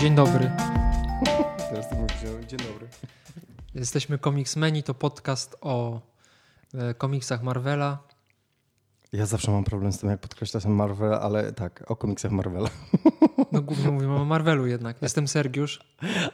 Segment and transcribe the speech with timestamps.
[0.00, 0.50] Dzień dobry.
[1.70, 2.88] Teraz ty mówisz, dzień dobry.
[3.74, 6.00] Jesteśmy Comicsmeni, to podcast o
[6.74, 7.98] e, komiksach Marvela.
[9.12, 12.68] Ja zawsze mam problem z tym, jak podkreśla się Marvel, ale tak, o komiksach Marvela.
[13.52, 15.02] No głównie mówimy o Marvelu jednak.
[15.02, 15.80] Jestem Sergiusz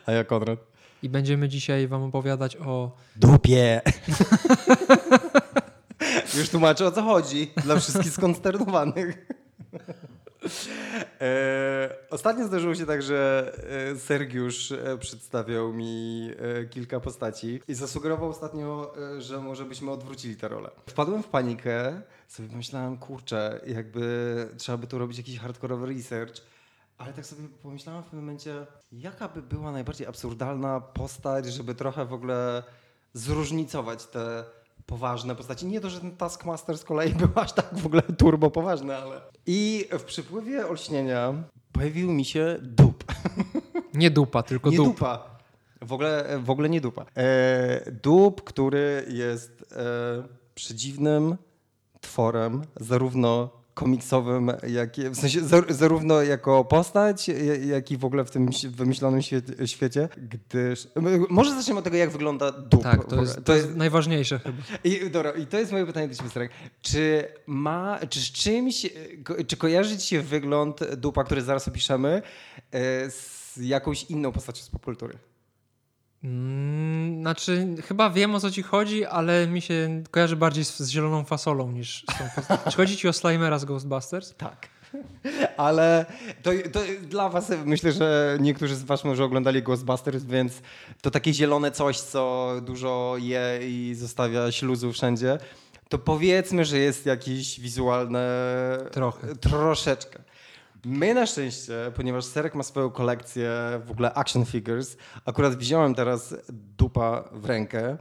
[0.07, 0.59] A ja Konrad.
[1.03, 2.97] i będziemy dzisiaj wam opowiadać o...
[3.17, 3.81] Dupie!
[6.39, 9.27] Już tłumaczę o co chodzi dla wszystkich skonsternowanych.
[11.21, 13.53] E, ostatnio zdarzyło się tak, że
[13.93, 16.31] e, Sergiusz e, przedstawiał mi
[16.71, 20.71] kilka postaci i zasugerował ostatnio, że może byśmy odwrócili tę rolę.
[20.87, 26.35] Wpadłem w panikę, sobie pomyślałem, kurczę, jakby trzeba by tu robić jakiś hardkorowy research,
[26.99, 32.07] ale tak sobie pomyślałem w pewnym momencie, jaka by była najbardziej absurdalna postać, żeby trochę
[32.07, 32.63] w ogóle
[33.15, 34.45] zróżnicować te
[34.87, 35.67] poważne postaci.
[35.67, 39.21] Nie to, że ten Taskmaster z kolei był aż tak w ogóle turbo poważny, ale...
[39.47, 41.35] I w przypływie olśnienia
[41.73, 43.05] pojawił mi się dup.
[43.95, 44.87] Nie dupa, tylko nie dup.
[44.87, 45.37] dupa.
[45.83, 47.07] W ogóle, w ogóle nie dupa.
[47.17, 50.23] E, dup, który jest e,
[50.55, 51.37] przedziwnym
[52.01, 58.25] tworem, zarówno komiksowym, jak, w sensie zar, zarówno jako postać, ja- jak i w ogóle
[58.25, 59.21] w tym wymyślonym
[59.67, 60.89] świecie, gdyż...
[61.29, 62.83] Może zaczniemy od tego, jak wygląda dup.
[62.83, 64.63] Tak, to jest, to jest najważniejsze chyba.
[64.85, 66.51] I, dobra, i to jest moje pytanie do Ciebie, Starek.
[66.83, 68.87] Czy ma, czy z czymś,
[69.47, 72.23] czy kojarzy Ci się wygląd dupa, który zaraz opiszemy,
[72.73, 75.19] e, z jakąś inną postacią z popkultury?
[76.27, 80.91] Mm, znaczy, chyba wiem o co ci chodzi, ale mi się kojarzy bardziej z, z
[80.91, 82.63] zieloną fasolą niż z tą postacią.
[82.71, 84.35] Czy chodzi ci o Slimera z Ghostbusters?
[84.35, 84.69] Tak.
[85.57, 86.07] Ale
[86.43, 90.63] to, to dla was, myślę, że niektórzy z was może oglądali Ghostbusters, więc
[91.03, 95.39] to takie zielone coś, co dużo je i zostawia śluzu wszędzie,
[95.89, 98.29] to powiedzmy, że jest jakieś wizualne...
[98.93, 99.37] Trochę.
[99.37, 100.19] Troszeczkę.
[100.89, 103.51] My na szczęście, ponieważ Serek ma swoją kolekcję
[103.87, 106.35] w ogóle action figures, akurat wziąłem teraz
[106.79, 107.97] dupa w rękę.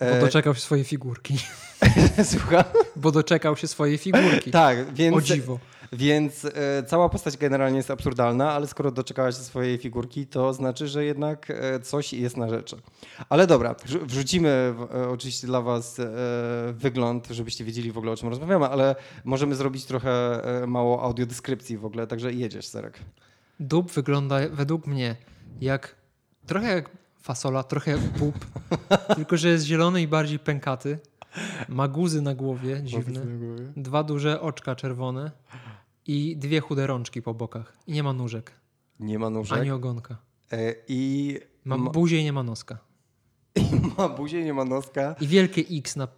[0.00, 1.38] Bo E, doczekał się swojej figurki.
[2.32, 2.64] Słucham?
[2.96, 4.50] Bo doczekał się swojej figurki.
[4.50, 5.16] Tak, więc...
[5.16, 5.58] O dziwo.
[5.94, 10.88] Więc e, cała postać generalnie jest absurdalna, ale skoro doczekałaś się swojej figurki, to znaczy,
[10.88, 12.76] że jednak e, coś jest na rzeczy.
[13.28, 16.06] Ale dobra, wrzu- wrzucimy w, e, oczywiście dla Was e,
[16.72, 21.78] wygląd, żebyście wiedzieli w ogóle o czym rozmawiamy, ale możemy zrobić trochę e, mało audiodeskrypcji
[21.78, 22.98] w ogóle, także jedziesz, Serek.
[23.60, 25.16] Dup wygląda według mnie
[25.60, 25.96] jak
[26.46, 26.90] trochę jak
[27.20, 28.34] fasola, trochę jak bób,
[29.16, 30.98] tylko że jest zielony i bardziej pękaty.
[31.68, 33.20] Ma guzy na głowie dziwne,
[33.76, 35.30] dwa duże oczka czerwone
[36.06, 37.76] i dwie chude rączki po bokach.
[37.86, 38.52] I nie ma nóżek,
[39.00, 39.58] Nie ma nóżek.
[39.58, 40.16] ani ogonka.
[40.52, 42.78] E, I Ma buzię i nie ma noska.
[43.98, 45.14] ma buzię, nie ma noska.
[45.20, 46.08] I wielkie X na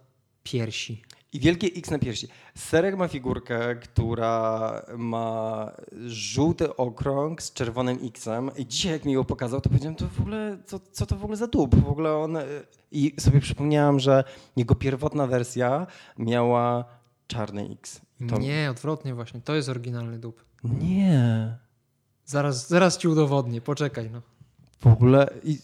[0.43, 1.01] piersi.
[1.33, 2.27] I wielkie X na piersi.
[2.55, 5.71] Serek ma figurkę, która ma
[6.05, 8.51] żółty okrąg z czerwonym X-em.
[8.57, 11.23] I dzisiaj jak mi ją pokazał, to powiedziałem, to w ogóle, co, co to w
[11.23, 11.75] ogóle za dób?
[11.75, 12.37] W ogóle on...
[12.91, 14.23] I sobie przypomniałem, że
[14.55, 15.87] jego pierwotna wersja
[16.17, 16.85] miała
[17.27, 18.01] czarny X.
[18.29, 18.37] To...
[18.37, 19.41] Nie, odwrotnie właśnie.
[19.41, 20.45] To jest oryginalny dup.
[20.63, 21.57] Nie.
[22.25, 24.21] Zaraz, zaraz ci udowodnię, poczekaj no.
[24.79, 25.29] W ogóle...
[25.43, 25.59] I...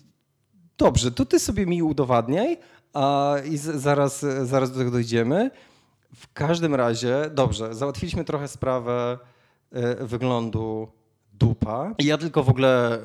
[0.78, 2.58] Dobrze, to ty sobie mi udowadniaj,
[2.94, 5.52] a i z, zaraz, zaraz do tego dojdziemy.
[6.16, 9.18] W każdym razie, dobrze, załatwiliśmy trochę sprawę
[9.72, 10.88] e, wyglądu
[11.34, 11.94] dupa.
[12.00, 13.02] I ja tylko w ogóle e,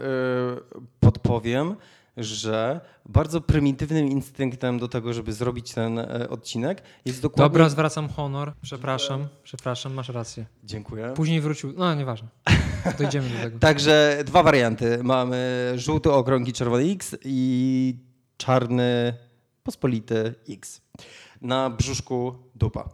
[1.01, 1.77] podpowiem,
[2.19, 7.45] że bardzo prymitywnym instynktem do tego, żeby zrobić ten e, odcinek jest dokładnie...
[7.45, 8.53] Dobra, zwracam honor.
[8.63, 10.47] Przepraszam, przepraszam, masz rację.
[10.65, 11.13] Dziękuję.
[11.17, 12.29] Później wrócił, no nieważne.
[12.99, 13.59] Dojdziemy do tego.
[13.69, 14.99] Także dwa warianty.
[15.03, 17.97] Mamy żółty okrąg i czerwony X i
[18.37, 19.15] czarny
[19.63, 20.81] pospolity X.
[21.41, 22.89] Na brzuszku dupa.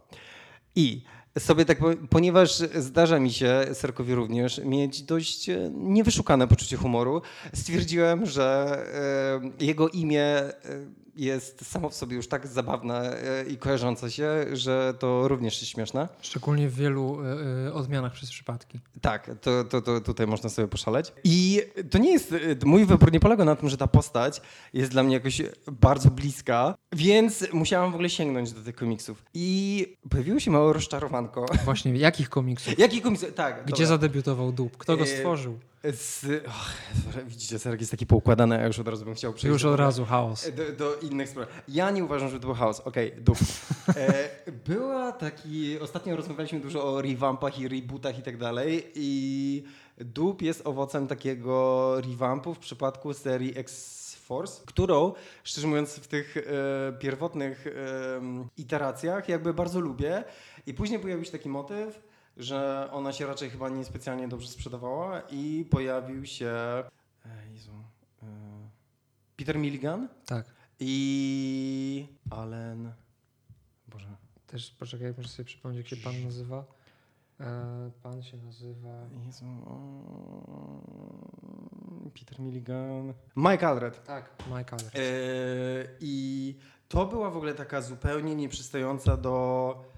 [0.76, 1.04] I
[1.38, 7.22] sobie tak, powiem, ponieważ zdarza mi się, Serkowi również, mieć dość e, niewyszukane poczucie humoru,
[7.54, 8.78] stwierdziłem, że
[9.60, 10.54] e, jego imię e,
[11.16, 15.72] jest samo w sobie już tak zabawne e, i kojarzące się, że to również jest
[15.72, 16.08] śmieszne.
[16.20, 18.80] Szczególnie w wielu y, y, odmianach przez przypadki.
[19.00, 21.12] Tak, to, to, to tutaj można sobie poszaleć.
[21.24, 22.34] I to nie jest,
[22.64, 24.40] mój wybór nie polega na tym, że ta postać
[24.72, 25.42] jest dla mnie jakoś
[25.72, 29.24] bardzo bliska, więc musiałam w ogóle sięgnąć do tych komiksów.
[29.34, 31.46] I pojawiło się małe rozczarowanko.
[31.64, 32.78] Właśnie, jakich komiksów?
[32.78, 33.24] Jaki komiks?
[33.34, 33.86] Tak, Gdzie dobra.
[33.86, 34.76] zadebiutował dup?
[34.76, 35.58] Kto go E, stworzył?
[35.92, 39.62] Z, och, widzicie, Serek jest taki poukładany, ja już od razu bym chciał przejść Już
[39.62, 40.50] do- od razu chaos.
[40.56, 41.48] do, do innych spraw.
[41.68, 42.80] Ja nie uważam, że to był chaos.
[42.80, 43.38] Okej, dup.
[43.96, 44.28] E,
[44.66, 49.64] była taki, ostatnio rozmawialiśmy dużo o revampach i rebootach i tak dalej i
[49.98, 55.12] dup jest owocem takiego revampu w przypadku serii X-Force, którą,
[55.44, 56.42] szczerze mówiąc, w tych e,
[56.98, 57.66] pierwotnych
[58.16, 60.24] em, iteracjach jakby bardzo lubię
[60.66, 62.00] i później pojawił się taki motyw,
[62.36, 66.50] że ona się raczej chyba niespecjalnie dobrze sprzedawała i pojawił się...
[68.22, 68.26] e,
[69.36, 70.46] Peter Milligan Tak.
[70.80, 72.92] i Allen.
[73.88, 74.16] Boże.
[74.46, 76.64] Też poczekaj, muszę sobie przypomnieć, jak się pan nazywa.
[77.40, 79.06] E, pan się nazywa.
[79.26, 80.80] Jezu, o,
[82.18, 83.14] Peter Milligan.
[83.36, 84.04] Mike Allred.
[84.04, 84.94] Tak, Mike Allred.
[84.94, 84.98] E,
[86.00, 86.56] I
[86.88, 89.93] to była w ogóle taka zupełnie nieprzystająca do e,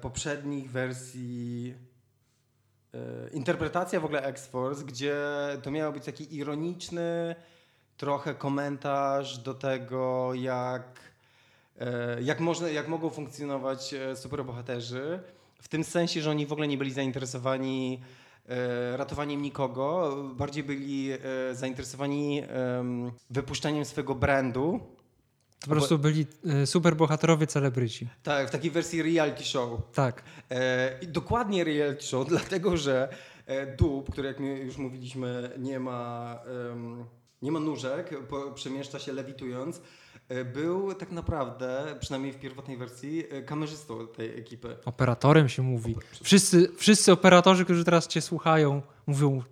[0.00, 1.74] poprzednich wersji
[2.94, 2.98] e,
[3.32, 5.16] interpretacja w ogóle X-Force, gdzie
[5.62, 7.34] to miał być taki ironiczny
[7.96, 11.00] trochę komentarz do tego, jak,
[11.78, 15.20] e, jak, można, jak mogą funkcjonować e, superbohaterzy.
[15.62, 18.00] W tym sensie, że oni w ogóle nie byli zainteresowani
[18.48, 21.18] e, ratowaniem nikogo, bardziej byli e,
[21.54, 24.95] zainteresowani em, wypuszczeniem swojego brandu.
[25.60, 28.08] Po prostu byli e, super bohaterowie celebryci.
[28.22, 29.80] Tak, w takiej wersji reality show.
[29.94, 30.22] Tak.
[30.50, 33.08] E, dokładnie reality show, dlatego że
[33.46, 36.38] e, dób, który jak my już mówiliśmy, nie ma,
[36.72, 37.04] em,
[37.42, 39.80] nie ma nóżek, po, przemieszcza się lewitując,
[40.28, 44.76] e, był tak naprawdę, przynajmniej w pierwotnej wersji, e, kamerzystą tej ekipy.
[44.84, 45.96] Operatorem się mówi.
[46.22, 49.42] Wszyscy, wszyscy operatorzy, którzy teraz cię słuchają, mówią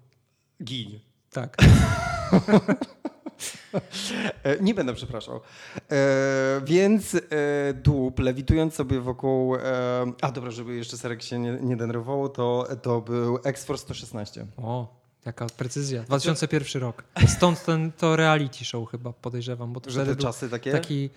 [0.64, 1.00] Gin.
[1.30, 1.56] tak.
[4.44, 5.40] E, Nie będę przepraszał.
[5.90, 7.20] E, więc e,
[7.74, 9.56] dób, lewitując sobie wokół.
[10.20, 14.46] A dobra, żeby jeszcze Serek się nie, nie denerwował, to, to był X-Force 116.
[14.56, 16.02] O, jaka precyzja.
[16.02, 17.04] 2001 rok.
[17.26, 20.72] Stąd ten, to reality show chyba podejrzewam, bo to Że te czasy takie?
[20.72, 21.10] taki...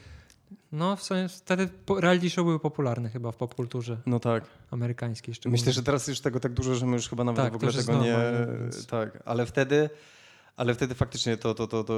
[0.72, 4.44] No, w sensie wtedy reality show były popularne chyba w popkulturze No tak.
[4.72, 5.60] amerykańskiej szczególnie.
[5.62, 7.74] Myślę, że teraz już tego tak dużo, że my już chyba nawet Tak, w ogóle
[7.74, 8.18] tego nie.
[8.64, 9.90] więc- Tak, ale wtedy.
[10.58, 11.94] Ale wtedy faktycznie to, to, to, to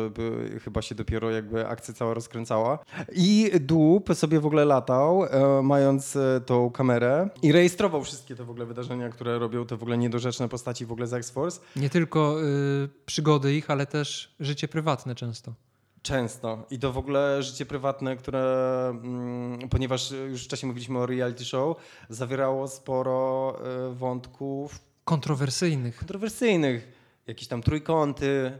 [0.64, 2.80] chyba się dopiero jakby akcja cała rozkręcała.
[3.16, 8.44] I Dłup sobie w ogóle latał, e, mając e, tą kamerę i rejestrował wszystkie te
[8.44, 11.62] w ogóle wydarzenia, które robią te w ogóle niedorzeczne postaci w ogóle z X-Force.
[11.76, 15.54] Nie tylko y, przygody ich, ale też życie prywatne często.
[16.02, 16.66] Często.
[16.72, 18.44] I to w ogóle życie prywatne, które,
[18.90, 21.78] mm, ponieważ już wcześniej mówiliśmy o reality show,
[22.10, 23.56] zawierało sporo
[23.90, 25.98] e, wątków Kontrowersyjnych.
[25.98, 26.99] kontrowersyjnych.
[27.30, 28.52] Jakieś tam trójkąty.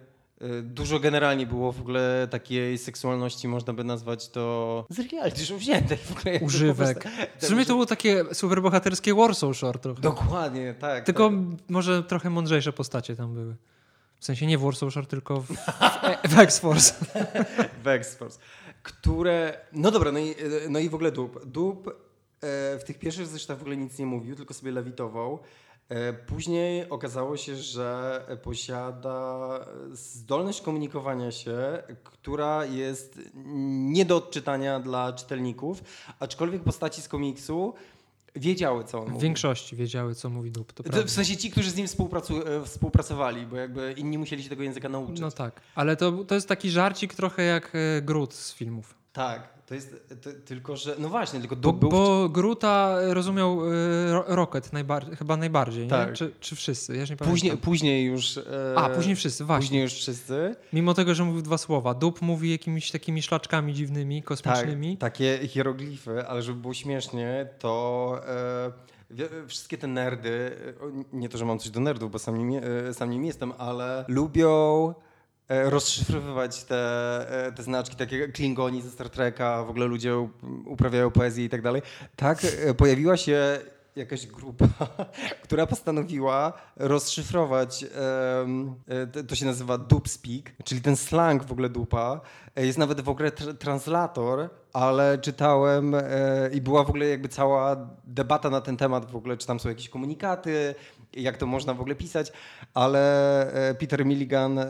[0.42, 5.60] y, Dużo generalnie było w ogóle takiej seksualności, można by nazwać to z reality show
[5.60, 6.40] wziętej w ogóle.
[6.40, 7.08] Używek.
[7.38, 10.02] W sumie to było takie superbohaterskie Warsaw Shore trochę.
[10.02, 11.04] Dokładnie, tak.
[11.06, 11.38] Tylko tak.
[11.70, 13.56] może trochę mądrzejsze postacie tam były.
[14.20, 16.94] W sensie nie w Warsaw Shore, tylko w, w, w X-Force.
[17.84, 18.40] w X-Force,
[18.84, 19.60] które...
[19.74, 20.36] No dobra, no i,
[20.70, 21.46] no i w ogóle Dup.
[21.46, 21.94] Dup e,
[22.80, 25.40] w tych pierwszych zresztą w ogóle nic nie mówił, tylko sobie lewitował.
[25.90, 29.60] E, Później okazało się, że posiada
[29.92, 33.20] zdolność komunikowania się, która jest
[33.92, 35.84] nie do odczytania dla czytelników,
[36.20, 37.74] aczkolwiek postaci z komiksu
[38.36, 39.24] wiedziały, co on W mówi.
[39.24, 40.74] większości wiedziały, co mówi dup.
[40.74, 41.04] To prawda.
[41.08, 41.86] w sensie ci, którzy z nim
[42.46, 45.20] e, współpracowali, bo jakby inni musieli się tego języka nauczyć.
[45.20, 48.96] No tak, ale to, to jest taki żarcik trochę jak e, Groot z filmów.
[49.14, 50.96] Tak, to jest to, tylko, że.
[51.00, 51.90] No właśnie, tylko Bo, Dup był.
[51.90, 55.90] bo Groota rozumiał e, Ro- Rocket najbar- chyba najbardziej, nie?
[55.90, 56.14] Tak.
[56.14, 56.94] Czy, czy wszyscy?
[56.96, 57.58] Ja już nie Później, pamiętam.
[57.66, 58.38] później już.
[58.38, 58.44] E,
[58.76, 59.66] A, później wszyscy, właśnie.
[59.66, 60.56] Później już wszyscy.
[60.74, 61.94] Mimo tego, że mówił dwa słowa.
[61.94, 64.98] Dup mówi jakimiś takimi szlaczkami dziwnymi, Tak, kosmicznymi.
[64.98, 68.16] takie hieroglify, ale żeby było śmiesznie, to.
[68.28, 68.72] E,
[69.12, 70.52] wie- Wszystkie te nerdy,
[70.82, 73.54] e, nie to, że mam coś do nerdów, bo sam nim, e, sam nim jestem,
[73.58, 75.09] ale lubią e,
[75.50, 80.28] rozszyfrowywać te, e, te znaczki, takie klingoni ze Star Treka, w ogóle ludzie
[80.66, 81.82] uprawiają poezję i tak dalej.
[82.16, 83.60] Tak, e, pojawiła się
[83.96, 84.66] jakaś grupa,
[85.44, 92.22] która postanowiła rozszyfrować, e, to- się nazywa dupspeak, czyli ten slang w ogóle dupa.
[92.56, 96.02] E, Jest nawet w ogóle tr- translator, ale czytałem e,
[96.54, 99.70] i była w ogóle jakby cała debata na ten temat w ogóle, czy tam są
[99.70, 100.76] jakieś komunikaty,
[101.14, 102.32] jak to można w ogóle pisać,
[102.74, 104.68] ale e, Peter Milligan e,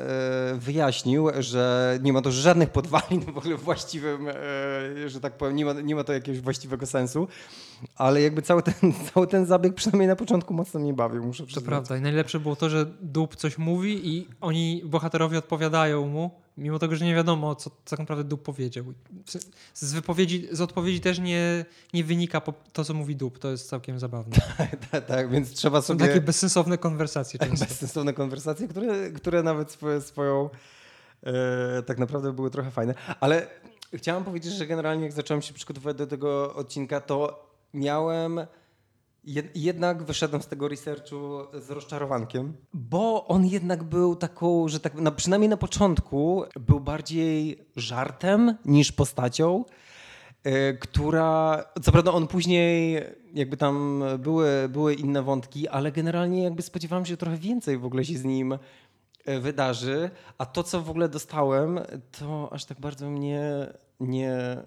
[0.56, 4.34] wyjaśnił, że nie ma to żadnych podwalin w ogóle właściwym, e,
[5.10, 7.28] że tak powiem, nie ma, nie ma to jakiegoś właściwego sensu,
[8.00, 8.74] ale jakby cały ten,
[9.14, 11.66] cały ten zabieg przynajmniej na początku mocno mnie bawił, muszę To przyznać.
[11.66, 11.98] prawda.
[11.98, 16.96] I najlepsze było to, że dup coś mówi i oni, bohaterowie, odpowiadają mu, mimo tego,
[16.96, 18.86] że nie wiadomo, co tak naprawdę dup powiedział.
[19.74, 23.40] Z- wypowiedzi, z odpowiedzi też nie, nie wynika po- to, co mówi dup.
[23.40, 24.36] To jest całkiem zabawne.
[24.92, 26.08] tak, tak, więc trzeba Są sobie...
[26.08, 27.66] takie bezsensowne konwersacje często.
[27.66, 30.50] bezsensowne konwersacje, które, które nawet swoje, swoją
[31.24, 32.94] e, tak naprawdę były trochę fajne.
[33.20, 33.48] Ale
[33.94, 38.40] chciałem powiedzieć, że generalnie jak zacząłem się przygotowywać do tego odcinka, to miałem
[39.24, 44.96] jed, jednak wyszedłem z tego researchu z rozczarowankiem, bo on jednak był taką, że tak
[44.96, 49.66] na, przynajmniej na początku był bardziej żartem niż postacią
[50.44, 56.62] e, która, co prawda on później, jakby tam były, były inne wątki, ale generalnie jakby
[56.62, 58.58] spodziewałem się trochę więcej w ogóle się z nim
[59.26, 61.80] e, wydarzy, a to, co w ogóle dostałem,
[62.20, 63.68] to aż tak bardzo mnie
[64.00, 64.64] nie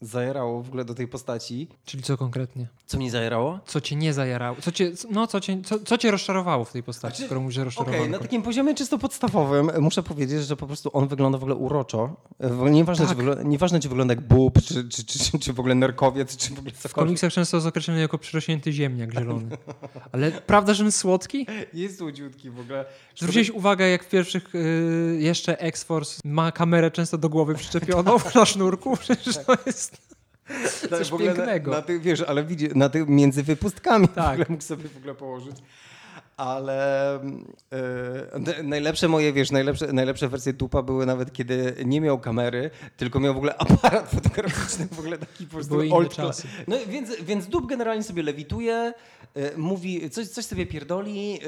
[0.00, 1.68] zajerało w ogóle do tej postaci.
[1.84, 2.66] Czyli co konkretnie?
[2.86, 3.60] Co mnie zajerało?
[3.66, 4.56] Co cię nie zajerało?
[4.60, 7.54] Co cię, no, co cię, co, co cię rozczarowało w tej postaci, znaczy, skoro mówisz,
[7.54, 11.42] że okay, na takim poziomie czysto podstawowym muszę powiedzieć, że po prostu on wygląda w
[11.42, 12.16] ogóle uroczo.
[12.70, 13.14] Nieważne, tak.
[13.14, 16.54] czy, wygląda, nieważne czy wygląda jak bób, czy, czy, czy, czy, w ogóle nerkowiec, czy
[16.54, 16.90] w ogóle cokolwiek.
[16.90, 19.56] W komiksach często jest określony jako przyrośnięty ziemniak zielony.
[20.12, 21.46] Ale prawda, że on jest słodki?
[21.74, 22.84] Jest słodziutki w ogóle.
[23.16, 28.46] Zwróciłeś uwagę, jak w pierwszych y, jeszcze X-Force ma kamerę często do głowy przyczepioną na
[28.46, 28.96] sznurku?
[28.96, 29.87] Przecież to jest...
[30.90, 31.70] Coś tak, pięknego.
[31.70, 34.48] Na, na ty, wiesz, ale widzisz, na ty, między wypustkami tak.
[34.48, 35.56] mógł sobie w ogóle położyć.
[36.36, 37.18] Ale
[38.46, 43.20] yy, najlepsze moje, wiesz, najlepsze, najlepsze wersje dupa były nawet kiedy nie miał kamery, tylko
[43.20, 46.48] miał w ogóle aparat fotograficzny, w ogóle taki po prostu old czasy.
[46.68, 49.17] No więc, więc dup generalnie sobie lewituje, E,
[49.56, 51.40] mówi, coś, coś sobie pierdoli,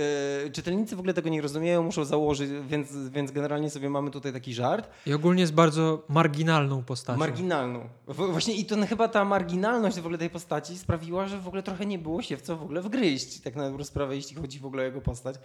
[0.46, 4.32] e, czytelnicy w ogóle tego nie rozumieją, muszą założyć, więc, więc generalnie sobie mamy tutaj
[4.32, 4.90] taki żart.
[5.06, 7.18] I ogólnie jest bardzo marginalną postacią.
[7.18, 7.88] Marginalną.
[8.06, 11.86] Właśnie i to chyba ta marginalność w ogóle tej postaci sprawiła, że w ogóle trochę
[11.86, 14.66] nie było się w co w ogóle wgryźć, tak na dobrą sprawę, jeśli chodzi w
[14.66, 15.36] ogóle o jego postać.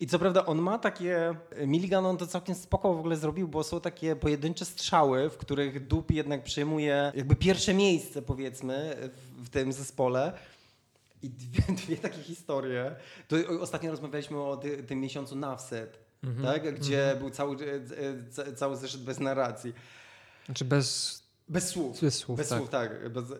[0.00, 1.34] I co prawda on ma takie,
[1.66, 5.86] Milligan on to całkiem spoko w ogóle zrobił, bo są takie pojedyncze strzały, w których
[5.86, 10.32] Dup jednak przejmuje jakby pierwsze miejsce powiedzmy w, w tym zespole.
[11.24, 12.96] I dwie, dwie takie historie.
[13.28, 16.44] To ostatnio rozmawialiśmy o ty, tym miesiącu Nafset, mm -hmm.
[16.44, 16.74] tak?
[16.74, 17.20] gdzie mm -hmm.
[17.20, 17.56] był cały,
[18.36, 19.72] e, e, cały zeszyt bez narracji.
[20.46, 22.00] Znaczy bez bez słów.
[22.00, 22.58] Bez słów, Bez tak.
[22.58, 23.12] słów, tak.
[23.12, 23.34] Bez, e,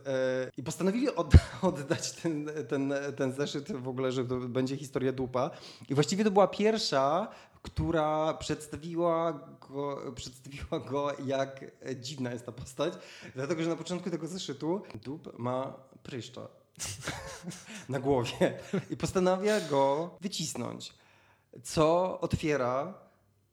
[0.57, 5.51] I postanowili od, oddać ten, ten, ten zeszyt w ogóle, że to będzie historia dupa.
[5.89, 7.29] I właściwie to była pierwsza,
[7.63, 9.33] która przedstawiła
[9.69, 11.65] go, przedstawiła go jak
[11.97, 12.95] dziwna jest ta postać.
[13.35, 16.49] Dlatego, że na początku tego zeszytu dup ma pryszcza.
[17.89, 18.59] na głowie.
[18.91, 20.93] I postanawia go wycisnąć,
[21.63, 22.95] co otwiera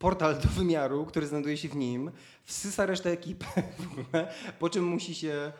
[0.01, 2.11] portal do wymiaru, który znajduje się w nim,
[2.43, 3.45] wsysa resztę ekipy
[3.91, 5.51] ogóle, po czym musi się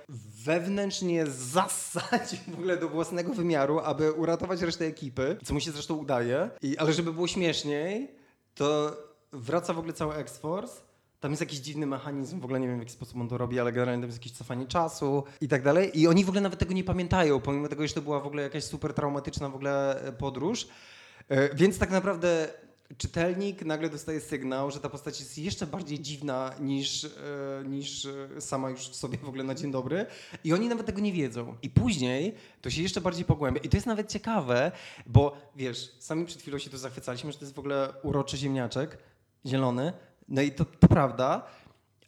[0.44, 5.96] wewnętrznie zassać w ogóle do własnego wymiaru, aby uratować resztę ekipy, co mu się zresztą
[5.96, 8.16] udaje, I, ale żeby było śmieszniej,
[8.56, 8.98] to
[9.32, 10.91] wraca w ogóle cały X-Force
[11.22, 13.60] tam jest jakiś dziwny mechanizm, w ogóle nie wiem w jaki sposób on to robi,
[13.60, 16.00] ale generalnie tam jest jakieś cofanie czasu i tak dalej.
[16.00, 18.44] I oni w ogóle nawet tego nie pamiętają, pomimo tego, że to była w ogóle
[18.44, 20.68] jakaś super traumatyczna w ogóle e, podróż.
[21.30, 22.48] E, więc tak naprawdę
[22.98, 27.10] czytelnik nagle dostaje sygnał, że ta postać jest jeszcze bardziej dziwna niż, e,
[27.66, 28.08] niż
[28.40, 30.06] sama już w sobie w ogóle na dzień dobry
[30.44, 31.56] i oni nawet tego nie wiedzą.
[31.62, 33.62] I później to się jeszcze bardziej pogłębia.
[33.62, 34.72] I to jest nawet ciekawe,
[35.06, 38.98] bo wiesz, sami przed chwilą się tu zachwycaliśmy, że to jest w ogóle uroczy ziemniaczek,
[39.46, 39.94] zielony,
[40.28, 41.44] no i to, to prawda,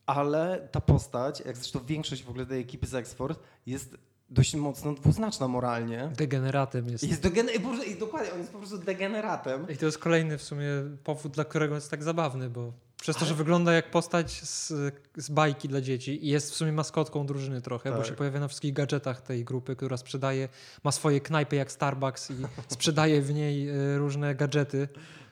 [0.05, 3.97] ale ta postać, jak zresztą większość w ogóle tej ekipy z Export, jest
[4.29, 6.11] dość mocno dwuznaczna moralnie.
[6.17, 7.03] Degeneratem jest.
[7.03, 7.55] Jest degener
[7.99, 9.69] dokładnie, on jest po prostu degeneratem.
[9.69, 10.67] I to jest kolejny w sumie
[11.03, 14.73] powód, dla którego jest tak zabawny, bo przez to, że wygląda jak postać z,
[15.17, 17.99] z bajki dla dzieci i jest w sumie maskotką drużyny trochę, tak.
[17.99, 20.49] bo się pojawia na wszystkich gadżetach tej grupy, która sprzedaje,
[20.83, 22.33] ma swoje knajpy jak Starbucks i
[22.67, 24.87] sprzedaje w niej e, różne gadżety,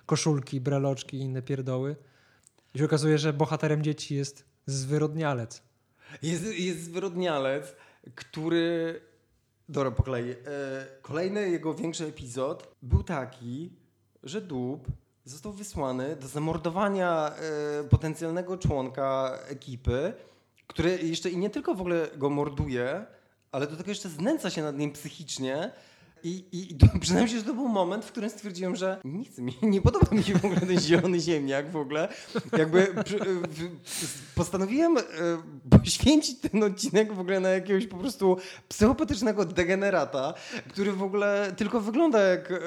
[0.05, 1.95] koszulki, breloczki i inne pierdoły.
[2.73, 5.63] I się okazuje, że bohaterem dzieci jest zwyrodnialec.
[6.21, 7.75] Jest, jest zwyrodnialec,
[8.15, 9.01] który...
[9.69, 10.31] Dobra, po kolei.
[10.31, 10.35] E,
[11.01, 13.73] kolejny jego większy epizod był taki,
[14.23, 14.87] że Dub
[15.25, 20.13] został wysłany do zamordowania e, potencjalnego członka ekipy,
[20.67, 23.05] który jeszcze i nie tylko w ogóle go morduje,
[23.51, 25.71] ale do tego jeszcze znęca się nad nim psychicznie
[26.23, 26.77] i, i,
[27.27, 30.33] się, że to był moment, w którym stwierdziłem, że nic mi, nie podoba mi się
[30.33, 32.07] w ogóle ten zielony ziemniak w ogóle.
[32.57, 35.01] Jakby przy, w, postanowiłem e,
[35.79, 38.37] poświęcić ten odcinek w ogóle na jakiegoś po prostu
[38.69, 40.33] psychopatycznego degenerata,
[40.69, 42.57] który w ogóle tylko wygląda jak, e,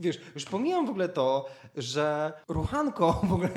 [0.00, 3.50] wiesz, już pomijam w ogóle to, że ruchanko w ogóle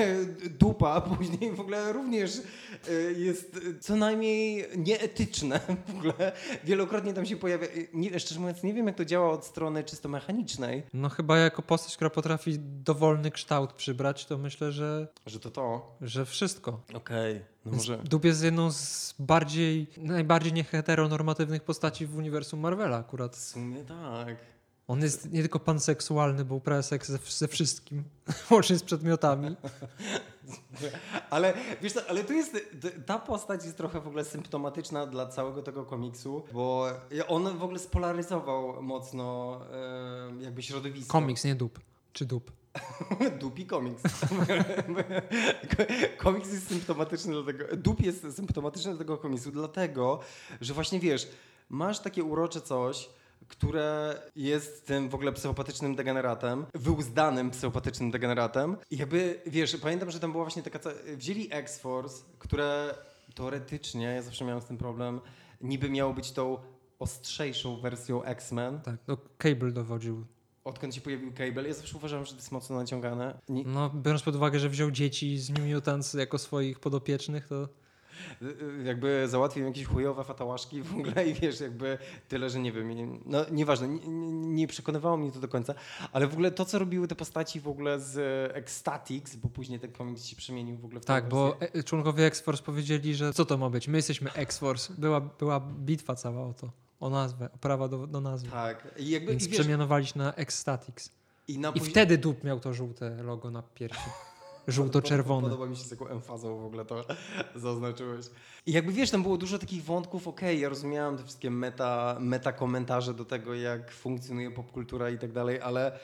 [0.60, 2.42] dupa później w ogóle również
[2.88, 6.32] e, jest co najmniej nieetyczne w ogóle.
[6.64, 7.68] Wielokrotnie tam się pojawia.
[7.94, 10.84] Nie, szczerze mówiąc, nie wiem jak to działa od strony czysto mechanicznej.
[10.94, 15.08] No chyba jako postać, która potrafi dowolny kształt przybrać, to myślę, że...
[15.26, 15.96] Że to to?
[16.02, 16.82] Że wszystko.
[16.94, 17.36] Okej.
[17.36, 17.46] Okay.
[17.66, 17.98] No może...
[17.98, 23.36] Dub jest jedną z bardziej, najbardziej nieheteronormatywnych postaci w uniwersum Marvela akurat.
[23.36, 24.38] W sumie tak.
[24.88, 28.04] On jest nie tylko panseksualny, bo uprawia seks ze, ze wszystkim,
[28.52, 29.56] łącznie z przedmiotami.
[31.30, 32.58] ale wiesz co, ale tu jest,
[33.06, 36.88] ta postać jest trochę w ogóle symptomatyczna dla całego tego komiksu, bo
[37.28, 39.60] on w ogóle spolaryzował mocno
[40.42, 41.12] jakby środowisko.
[41.12, 41.80] Komiks, nie dup.
[42.14, 42.52] Czy dup?
[43.42, 44.04] Dupi komiks.
[46.18, 50.20] komiks jest symptomatyczny dla tego, dup jest symptomatyczny dla tego komiksu, dlatego,
[50.62, 51.28] że właśnie wiesz,
[51.70, 53.10] masz takie urocze coś,
[53.48, 58.78] które jest tym w ogóle psychopatycznym degeneratem, wyuzdanym psychopatycznym degeneratem.
[58.92, 60.80] I jakby, wiesz, pamiętam, że tam była właśnie taka,
[61.16, 62.96] wzięli X-Force, które
[63.36, 65.22] teoretycznie, ja zawsze miałem z tym problem,
[65.62, 66.58] niby miało być tą
[67.00, 68.82] ostrzejszą wersją X-Men.
[68.82, 70.26] Tak, to Cable dowodził.
[70.64, 73.40] Odkąd się pojawił Cable, ja zawsze uważałem, że to jest mocno naciągane.
[73.50, 73.64] Nie...
[73.64, 77.70] No, biorąc pod uwagę, że wziął dzieci z New Mutants jako swoich podopiecznych, to...
[78.84, 81.98] Jakby załatwił jakieś chujowe fatałaszki w ogóle i wiesz, jakby
[82.28, 84.00] tyle, że nie wiem, no nieważne, nie,
[84.32, 85.74] nie przekonywało mnie to do końca,
[86.12, 88.18] ale w ogóle to, co robiły te postaci w ogóle z
[88.56, 92.64] Ecstatics, bo później ten komiks się przemienił w ogóle w Tak, bo e, członkowie X-Force
[92.64, 96.72] powiedzieli, że co to ma być, my jesteśmy X-Force, była, była bitwa cała o to
[97.00, 98.52] o nazwę, o prawa do, do nazwy.
[98.52, 98.88] Tak.
[98.98, 101.12] I jakby, Więc i wiesz, na Ecstatics.
[101.48, 104.10] I, na I wtedy Dup miał to żółte logo na piersi.
[104.72, 105.50] Żółto-czerwone.
[105.50, 107.06] Podoba mi się z jaką emfazą w ogóle to
[107.56, 108.26] zaznaczyłeś.
[108.66, 112.18] I jakby wiesz, tam było dużo takich wątków, okej, okay, ja rozumiałem te wszystkie meta,
[112.20, 116.00] meta komentarze do tego, jak funkcjonuje popkultura i tak dalej, ale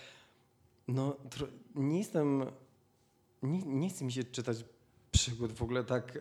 [0.88, 1.18] no
[1.76, 2.46] nie jestem,
[3.44, 4.66] nie, nie chce mi się czytać
[5.12, 6.20] przygód w ogóle tak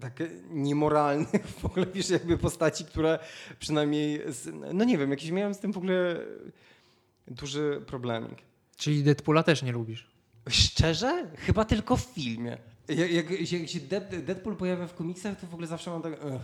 [0.00, 3.18] tak niemoralnych w ogóle, wiesz, jakby postaci, które
[3.58, 4.22] przynajmniej,
[4.74, 6.20] no nie wiem, jakiś miałem z tym w ogóle
[7.28, 8.38] duży problemik.
[8.76, 10.10] Czyli Deadpoola też nie lubisz?
[10.48, 11.30] Szczerze?
[11.36, 12.58] Chyba tylko w filmie.
[12.88, 13.80] Jak, jak, jak się
[14.22, 16.12] Deadpool pojawia w komiksach, to w ogóle zawsze mam tak...
[16.12, 16.42] Ugh.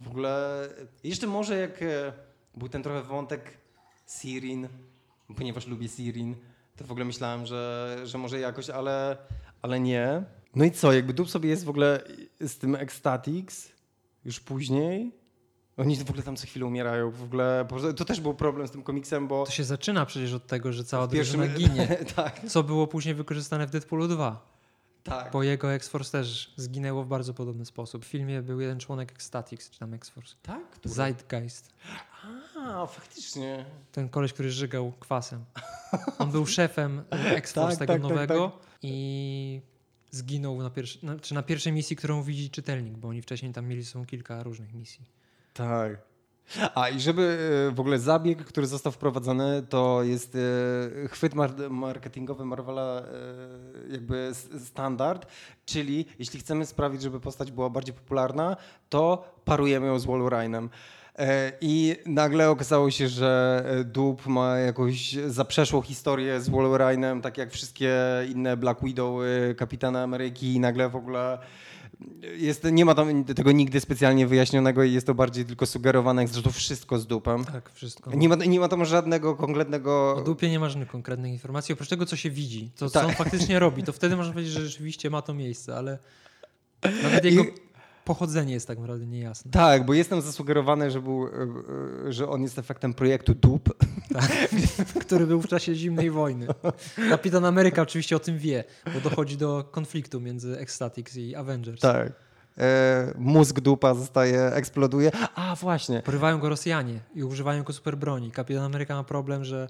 [0.00, 0.68] W ogóle...
[1.04, 2.12] Jeszcze może jak e,
[2.56, 3.58] był ten trochę wątek
[4.20, 4.68] Sirin,
[5.36, 6.36] ponieważ lubię Sirin,
[6.76, 9.16] to w ogóle myślałem, że, że może jakoś, ale,
[9.62, 10.22] ale nie.
[10.54, 12.02] No i co, jakby dup sobie jest w ogóle
[12.40, 13.68] z tym Ecstatics
[14.24, 15.12] już później.
[15.78, 17.10] Oni w ogóle tam co chwilę umierają.
[17.10, 17.66] W ogóle
[17.96, 19.44] to też był problem z tym komiksem, bo...
[19.44, 21.86] To się zaczyna przecież od tego, że cała drużyna ginie.
[22.16, 22.40] tak.
[22.48, 24.58] Co było później wykorzystane w Deadpoolu 2.
[25.02, 25.32] Tak.
[25.32, 28.04] Bo jego X-Force też zginęło w bardzo podobny sposób.
[28.04, 30.34] W filmie był jeden członek Ecstatics, czy tam X-Force.
[30.42, 30.70] Tak?
[30.70, 30.94] Który?
[30.94, 31.74] Zeitgeist.
[32.56, 33.64] A, faktycznie.
[33.92, 35.44] Ten koleś, który żygał kwasem.
[36.18, 37.04] On był szefem
[37.42, 39.60] X-Force tak, tego tak, tak nowego tak, i
[40.10, 43.66] zginął na, pierwszy, na, czy na pierwszej misji, którą widzi czytelnik, bo oni wcześniej tam
[43.66, 45.17] mieli są kilka różnych misji.
[45.58, 45.92] Tak.
[46.74, 50.36] A i żeby e, w ogóle zabieg, który został wprowadzony, to jest
[51.04, 51.32] e, chwyt
[51.70, 54.30] marketingowy Marvela e, jakby
[54.64, 55.26] standard,
[55.66, 58.56] czyli jeśli chcemy sprawić, żeby postać była bardziej popularna,
[58.88, 60.68] to parujemy ją z Wolverine'em.
[61.18, 67.50] E, I nagle okazało się, że Dub ma jakąś zaprzeszłą historię z Wolverine'em, tak jak
[67.50, 67.96] wszystkie
[68.28, 69.20] inne Black Widow,
[69.56, 71.38] Kapitana Ameryki i nagle w ogóle
[72.36, 76.30] jest, nie ma tam tego nigdy specjalnie wyjaśnionego i jest to bardziej tylko sugerowane, jak
[76.30, 77.44] zresztą wszystko z dupem.
[77.44, 78.14] Tak, wszystko.
[78.14, 80.16] Nie ma, nie ma tam żadnego konkretnego...
[80.16, 83.08] O dupie nie ma żadnych konkretnych informacji, oprócz tego, co się widzi, to co tak.
[83.08, 85.98] on faktycznie robi, to wtedy można powiedzieć, że rzeczywiście ma to miejsce, ale
[87.02, 87.42] nawet jego...
[87.42, 87.67] I
[88.08, 89.50] pochodzenie jest tak naprawdę niejasne.
[89.50, 91.30] Tak, bo jestem zasugerowany, że, był, e,
[92.08, 93.68] e, że on jest efektem projektu DUP.
[94.12, 94.30] Tak,
[95.04, 96.46] który był w czasie zimnej wojny.
[97.10, 101.80] Kapitan Ameryka oczywiście o tym wie, bo dochodzi do konfliktu między Ecstatics i Avengers.
[101.80, 102.12] Tak.
[102.58, 105.10] E, mózg dupa zostaje, eksploduje.
[105.34, 106.02] A, właśnie.
[106.02, 108.30] Porywają go Rosjanie i używają go super broni.
[108.30, 109.68] Kapitan Ameryka ma problem, że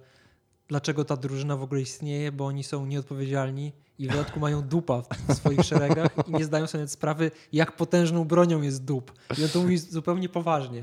[0.69, 5.03] dlaczego ta drużyna w ogóle istnieje, bo oni są nieodpowiedzialni i w dodatku mają dupa
[5.29, 9.13] w swoich szeregach i nie zdają sobie nawet sprawy, jak potężną bronią jest dup.
[9.39, 10.83] I on to mówi zupełnie poważnie.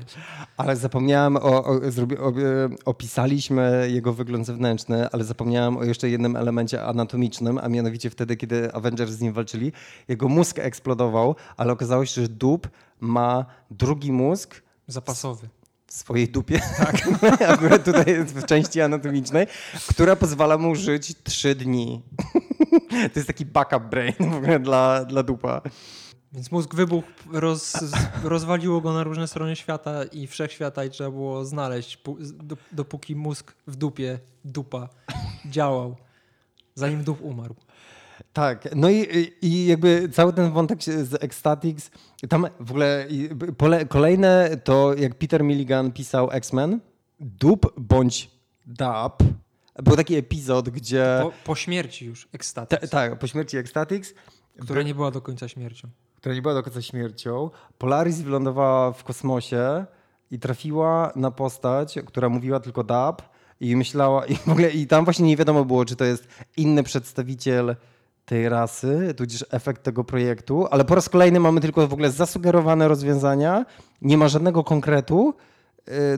[0.56, 1.74] Ale zapomniałem, o, o,
[2.18, 2.32] o,
[2.84, 8.72] opisaliśmy jego wygląd zewnętrzny, ale zapomniałem o jeszcze jednym elemencie anatomicznym, a mianowicie wtedy, kiedy
[8.72, 9.72] Avengers z nim walczyli,
[10.08, 12.68] jego mózg eksplodował, ale okazało się, że dup
[13.00, 15.48] ma drugi mózg zapasowy
[15.86, 17.08] w swojej dupie, tak.
[17.54, 19.46] akurat tutaj w części anatomicznej,
[19.88, 22.02] która pozwala mu żyć trzy dni.
[23.12, 25.62] to jest taki backup brain w ogóle dla, dla dupa.
[26.32, 27.76] Więc mózg wybuchł, roz,
[28.24, 32.02] rozwaliło go na różne strony świata i wszechświata i trzeba było znaleźć,
[32.72, 34.88] dopóki mózg w dupie, dupa,
[35.50, 35.96] działał,
[36.74, 37.54] zanim duch umarł.
[38.32, 41.90] Tak, no i, i jakby cały ten wątek z Ecstatics,
[42.28, 43.08] tam w ogóle
[43.88, 46.80] kolejne to jak Peter Milligan pisał X-Men,
[47.20, 48.30] dup bądź
[48.66, 49.22] dub,
[49.82, 51.18] był taki epizod, gdzie...
[51.22, 52.90] Po, po śmierci już Ecstatics.
[52.90, 54.14] Tak, po śmierci Ecstatics.
[54.60, 55.88] Która nie była do końca śmiercią.
[56.16, 57.50] Która nie była do końca śmiercią.
[57.78, 59.86] Polaris wylądowała w kosmosie
[60.30, 63.22] i trafiła na postać, która mówiła tylko dub
[63.60, 66.82] i myślała, i w ogóle i tam właśnie nie wiadomo było, czy to jest inny
[66.82, 67.76] przedstawiciel
[68.24, 72.88] tej rasy, tudzież efekt tego projektu, ale po raz kolejny mamy tylko w ogóle zasugerowane
[72.88, 73.66] rozwiązania,
[74.02, 75.34] nie ma żadnego konkretu,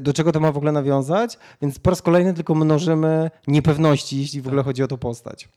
[0.00, 4.42] do czego to ma w ogóle nawiązać, więc po raz kolejny tylko mnożymy niepewności, jeśli
[4.42, 5.48] w ogóle chodzi o tą postać.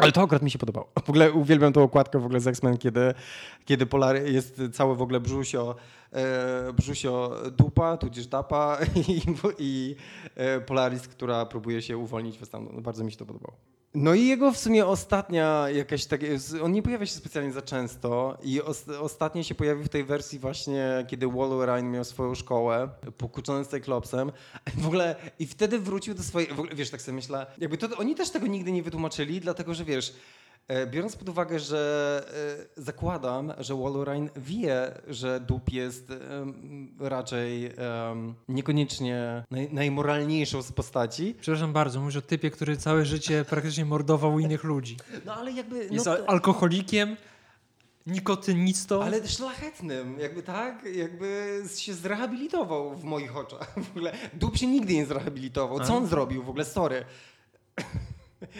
[0.00, 0.88] Ale to akurat mi się podobało.
[1.04, 3.14] W ogóle uwielbiam tą okładkę w ogóle z X-Men, kiedy,
[3.64, 5.76] kiedy Polar jest całe w ogóle brzusio,
[6.12, 8.78] e, brzusio dupa, tudzież dapa
[9.08, 9.22] i,
[9.58, 9.96] i
[10.34, 12.80] e, Polaris, która próbuje się uwolnić stamtąd.
[12.80, 13.56] Bardzo mi się to podobało.
[13.94, 16.20] No i jego w sumie ostatnia jakaś tak,
[16.62, 20.38] on nie pojawia się specjalnie za często i os, ostatnio się pojawił w tej wersji
[20.38, 24.32] właśnie, kiedy Wolverine miał swoją szkołę, pokuczony z Cyclopsem.
[24.74, 27.96] W ogóle i wtedy wrócił do swojej, w ogóle, wiesz, tak sobie myślę, jakby to,
[27.96, 30.14] oni też tego nigdy nie wytłumaczyli, dlatego że wiesz,
[30.86, 32.22] biorąc pod uwagę, że
[32.76, 36.12] e, zakładam, że Wolverine wie, że dup jest
[37.00, 37.72] raczej
[38.48, 41.34] niekoniecznie naj, najmoralniejszą z postaci.
[41.40, 44.96] Przepraszam bardzo, mówisz o typie, który całe życie praktycznie mordował innych ludzi.
[45.26, 45.78] No ale jakby...
[45.78, 46.28] Jest no to...
[46.28, 47.16] alkoholikiem,
[48.06, 49.02] nikotynistą.
[49.02, 53.74] Ale szlachetnym, jakby tak, jakby się zrehabilitował w moich oczach.
[53.84, 55.80] W ogóle dup się nigdy nie zrehabilitował.
[55.80, 56.64] Co on zrobił w ogóle?
[56.64, 57.04] Sorry.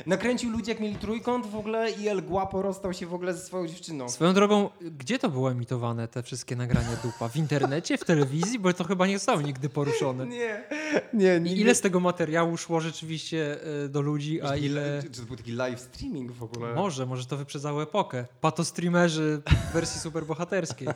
[0.06, 3.40] Nakręcił ludzi, jak mieli trójkąt w ogóle i El Guapo rozstał się w ogóle ze
[3.40, 4.08] swoją dziewczyną.
[4.08, 7.28] Swoją drogą, gdzie to było emitowane, te wszystkie nagrania dupa?
[7.28, 8.58] W internecie, w telewizji?
[8.58, 10.26] Bo to chyba nie zostało nigdy poruszone.
[10.26, 10.64] Nie,
[11.12, 11.40] nie.
[11.40, 15.02] nie I ile z tego materiału szło rzeczywiście e, do ludzi, a ile...
[15.02, 16.74] Czy to był taki live streaming w ogóle?
[16.74, 18.24] Może, może to wyprzedzało epokę.
[18.40, 20.88] Patostreamerzy w wersji superbohaterskiej.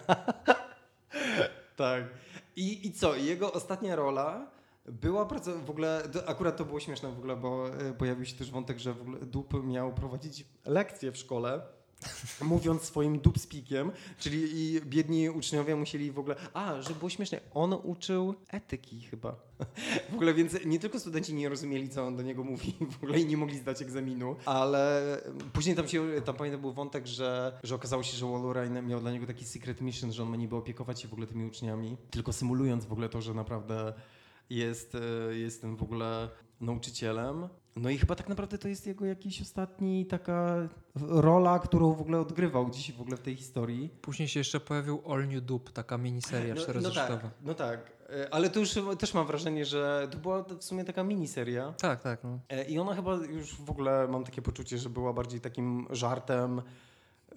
[1.76, 2.04] tak.
[2.56, 3.16] I, I co?
[3.16, 4.46] Jego ostatnia rola
[4.86, 8.50] była bardzo, w ogóle, akurat to było śmieszne w ogóle, bo e, pojawił się też
[8.50, 11.62] wątek, że w ogóle Dup miał prowadzić lekcje w szkole,
[12.42, 17.72] mówiąc swoim dupspikiem, czyli i biedni uczniowie musieli w ogóle, a, że było śmieszne, on
[17.82, 19.36] uczył etyki chyba.
[20.10, 23.20] W ogóle więc nie tylko studenci nie rozumieli, co on do niego mówi, w ogóle
[23.20, 25.02] i nie mogli zdać egzaminu, ale
[25.52, 29.12] później tam się, tam pamiętam był wątek, że, że okazało się, że Wolverine miał dla
[29.12, 32.32] niego taki secret mission, że on ma niby opiekować się w ogóle tymi uczniami, tylko
[32.32, 33.92] symulując w ogóle to, że naprawdę
[34.50, 36.28] jest, e, jestem w ogóle
[36.60, 37.48] nauczycielem.
[37.76, 42.20] No i chyba tak naprawdę to jest jego jakiś ostatni taka rola, którą w ogóle
[42.20, 43.90] odgrywał dziś w ogóle w tej historii.
[44.02, 48.34] Później się jeszcze pojawił All New Dupe, taka miniseria no, no tak, no tak, e,
[48.34, 51.72] ale to już też mam wrażenie, że to była w sumie taka miniseria.
[51.72, 52.24] Tak, tak.
[52.24, 52.38] No.
[52.48, 56.62] E, I ona chyba już w ogóle mam takie poczucie, że była bardziej takim żartem,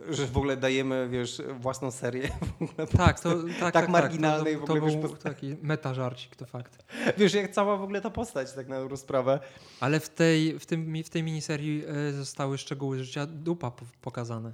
[0.09, 2.29] że w ogóle dajemy, wiesz, własną serię.
[2.97, 4.93] tak, to, tak, tak, tak marginalnej tak, to, to, w ogóle.
[4.93, 6.85] To był taki metażarcik, to fakt.
[7.17, 9.39] Wiesz, jak cała w ogóle ta postać, tak na rozprawę.
[9.79, 14.53] Ale w tej, w tym, w tej miniserii e, zostały szczegóły życia dupa pokazane.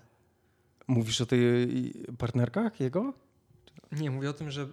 [0.88, 1.68] Mówisz o tej
[2.18, 3.14] partnerkach jego?
[3.92, 4.68] Nie, mówię o tym, że y,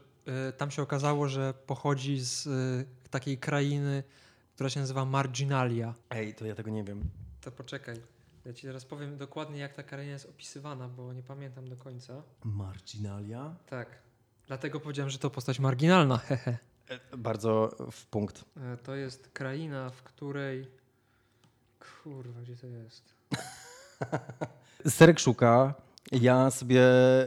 [0.56, 4.02] tam się okazało, że pochodzi z y, takiej krainy,
[4.54, 5.94] która się nazywa Marginalia.
[6.10, 7.10] Ej, to ja tego nie wiem.
[7.40, 7.96] To poczekaj.
[8.44, 12.22] Ja ci teraz powiem dokładnie, jak ta karina jest opisywana, bo nie pamiętam do końca.
[12.44, 13.54] Marginalia?
[13.66, 13.88] Tak.
[14.46, 16.18] Dlatego powiedziałem, że to postać marginalna.
[16.28, 16.58] Hehe.
[16.88, 18.44] E, bardzo w punkt.
[18.56, 20.66] E, to jest kraina, w której.
[22.02, 23.14] Kurwa, gdzie to jest?
[24.96, 25.74] Serek szuka.
[26.12, 26.82] Ja sobie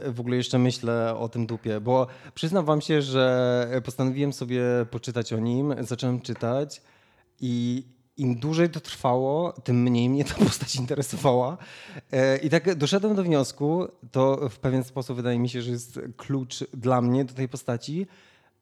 [0.06, 5.32] w ogóle jeszcze myślę o tym dupie, bo przyznam wam się, że postanowiłem sobie poczytać
[5.32, 6.82] o nim, zacząłem czytać
[7.40, 7.84] i
[8.16, 11.56] im dłużej to trwało, tym mniej mnie ta postać interesowała.
[12.12, 16.00] E, I tak doszedłem do wniosku, to w pewien sposób wydaje mi się, że jest
[16.16, 18.06] klucz dla mnie do tej postaci,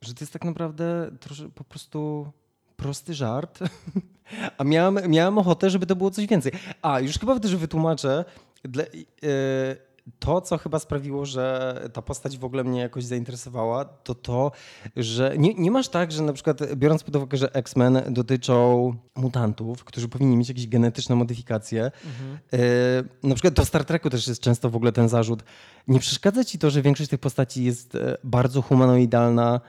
[0.00, 1.10] że to jest tak naprawdę
[1.54, 2.32] po prostu
[2.76, 3.58] prosty żart.
[4.58, 6.52] A miałem, miałem ochotę, żeby to było coś więcej.
[6.82, 8.24] A, już chyba też wytłumaczę.
[8.64, 14.14] Dla, yy, to, co chyba sprawiło, że ta postać w ogóle mnie jakoś zainteresowała, to
[14.14, 14.52] to,
[14.96, 19.84] że nie, nie masz tak, że na przykład biorąc pod uwagę, że X-Men dotyczą mutantów,
[19.84, 22.38] którzy powinni mieć jakieś genetyczne modyfikacje, mhm.
[22.54, 25.42] y, na przykład do Star Treku też jest często w ogóle ten zarzut.
[25.88, 29.60] Nie przeszkadza ci to, że większość tych postaci jest e, bardzo humanoidalna,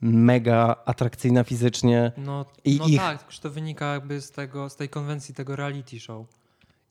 [0.00, 2.12] mega atrakcyjna fizycznie.
[2.16, 2.98] No, no ich...
[2.98, 6.41] tak, tylko że to wynika jakby z, tego, z tej konwencji tego reality show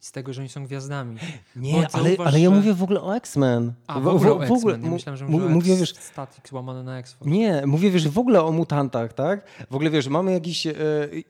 [0.02, 1.18] z tego, że oni są gwiazdami.
[1.56, 3.74] Nie, ale, ale ja mówię w ogóle o X-Men.
[3.88, 4.84] A, w, ogóle o X-Men.
[4.84, 8.52] Ja myślałem, że mówię, wiesz, Static łamane na x Nie, mówię, wiesz, w ogóle o
[8.52, 9.48] mutantach, tak?
[9.70, 10.74] W ogóle, wiesz, mamy jakiś, e,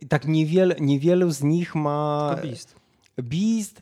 [0.10, 2.36] tak niewiele, niewielu z nich ma...
[2.36, 2.76] To Beast.
[3.18, 3.82] Beast,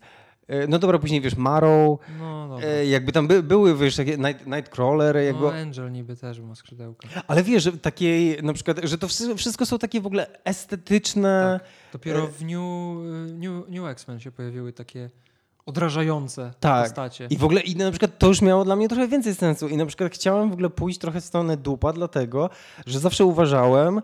[0.68, 5.18] no dobra, później wiesz, Marrow, no, e, jakby tam by, były, wiesz, takie Night, Nightcrawler.
[5.18, 5.42] Jakby...
[5.42, 7.08] No Angel niby też ma skrzydełka.
[7.28, 9.08] Ale wiesz, takiej na przykład, że to
[9.38, 11.60] wszystko są takie w ogóle estetyczne...
[11.62, 12.62] Tak Dopiero e, w New,
[13.34, 15.10] New, New X-Men się pojawiły takie
[15.66, 16.84] odrażające tak.
[16.84, 17.28] postacie.
[17.30, 19.68] I w ogóle i na przykład to już miało dla mnie trochę więcej sensu.
[19.68, 22.50] I na przykład chciałem w ogóle pójść trochę w stronę dupa, dlatego,
[22.86, 24.02] że zawsze uważałem,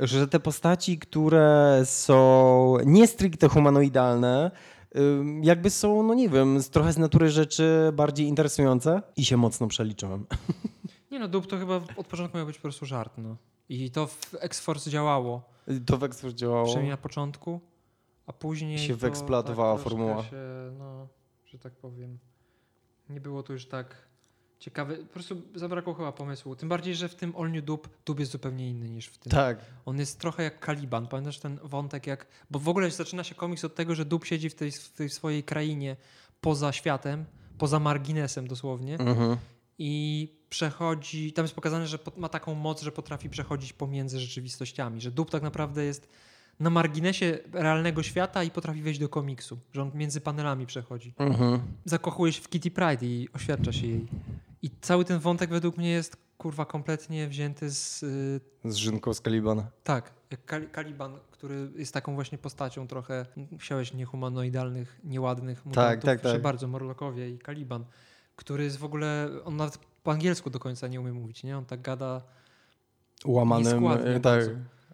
[0.00, 4.50] że te postaci, które są nie stricte humanoidalne,
[5.42, 10.26] jakby są, no nie wiem, trochę z natury rzeczy bardziej interesujące i się mocno przeliczyłem.
[11.10, 13.36] Nie no, dup to chyba od początku miał być po prostu żart, no.
[13.68, 15.42] I to w X-Force działało.
[15.86, 16.64] To w X-Force działało.
[16.64, 17.60] Przynajmniej na początku.
[18.26, 20.22] a później się wyeksploatowała tak formuła.
[20.22, 20.36] Się,
[20.78, 21.08] no,
[21.46, 22.18] że tak powiem.
[23.08, 24.07] Nie było to już tak
[24.58, 24.96] ciekawe.
[24.96, 26.56] Po prostu zabrakło chyba pomysłu.
[26.56, 29.30] Tym bardziej, że w tym All New Dub dub jest zupełnie inny niż w tym.
[29.30, 29.58] Tak.
[29.86, 31.06] On jest trochę jak Kaliban.
[31.06, 32.26] Pamiętasz ten wątek jak...
[32.50, 35.08] Bo w ogóle zaczyna się komiks od tego, że dub siedzi w tej, w tej
[35.08, 35.96] swojej krainie
[36.40, 37.24] poza światem,
[37.58, 39.36] poza marginesem dosłownie Mhm.
[39.78, 41.32] i przechodzi...
[41.32, 45.00] Tam jest pokazane, że ma taką moc, że potrafi przechodzić pomiędzy rzeczywistościami.
[45.00, 46.08] Że dub tak naprawdę jest
[46.60, 49.58] na marginesie realnego świata i potrafi wejść do komiksu.
[49.72, 51.14] Że on między panelami przechodzi.
[51.18, 51.60] Mhm.
[51.84, 54.06] Zakochuje się w Kitty Pride i oświadcza się jej.
[54.62, 58.02] I cały ten wątek według mnie jest kurwa kompletnie wzięty z...
[58.02, 58.40] y,
[58.72, 59.70] Z Rzynką z Kalibana.
[59.84, 60.12] tak,
[60.46, 63.26] Kal- Kaliban, który jest taką właśnie postacią trochę,
[63.58, 66.42] wsiałeś niehumanoidalnych, nieładnych mutantów, Tak, tak, tak.
[66.42, 67.84] bardzo, Morlockowie i Kaliban,
[68.36, 71.58] który jest w ogóle, on nawet po angielsku do końca nie umie mówić, nie?
[71.58, 72.22] On tak gada
[73.24, 73.84] Łamanym.
[73.84, 74.22] Tak.
[74.22, 74.50] bardzo.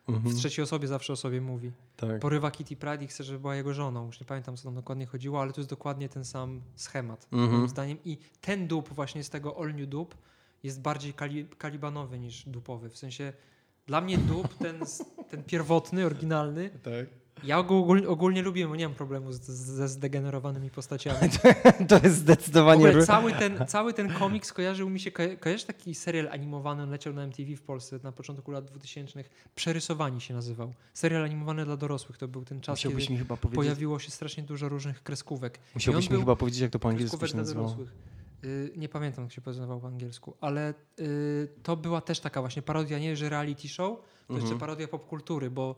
[0.09, 0.35] Mhm.
[0.35, 1.73] w trzeciej osobie, zawsze o sobie mówi.
[1.97, 2.21] tak.
[2.21, 4.07] Porywa Kitty Pride i chce, żeby była jego żoną.
[4.07, 7.53] Już nie pamiętam, co tam dokładnie chodziło, ale to jest dokładnie ten sam schemat, Mhm.
[7.53, 7.99] moim zdaniem.
[8.05, 10.15] I ten dup właśnie z tego All New Dup
[10.63, 12.91] jest bardziej kali kalibanowy niż dupowy.
[12.91, 13.33] W sensie
[13.87, 14.81] dla mnie dup, ten,
[15.31, 17.07] ten pierwotny, oryginalny, tak.
[17.45, 21.19] Ja ogólnie, ogólnie lubię, bo nie mam problemu z, ze zdegenerowanymi postaciami.
[21.89, 22.89] To jest W zdecydowanie...
[22.89, 26.91] ogóle cały ten, cały ten komiks kojarzył mi się, ko- kojarzysz taki serial animowany, on
[26.91, 30.75] leciał na MTV w Polsce na początku lat 2000, Przerysowani się nazywał.
[30.95, 33.57] Serial animowany dla dorosłych, to był ten czas, Musiałbyś kiedy chyba powiedzieć...
[33.57, 35.59] pojawiło się strasznie dużo różnych kreskówek.
[35.75, 37.77] Musiałbyś mi był chyba powiedzieć, jak to po angielsku się nazywało.
[38.45, 42.63] Y, nie pamiętam, jak się nazywał po angielsku, ale y, to była też taka właśnie
[42.63, 44.61] parodia, nie że reality show, to jeszcze Mhm.
[44.61, 45.77] parodia popkultury, bo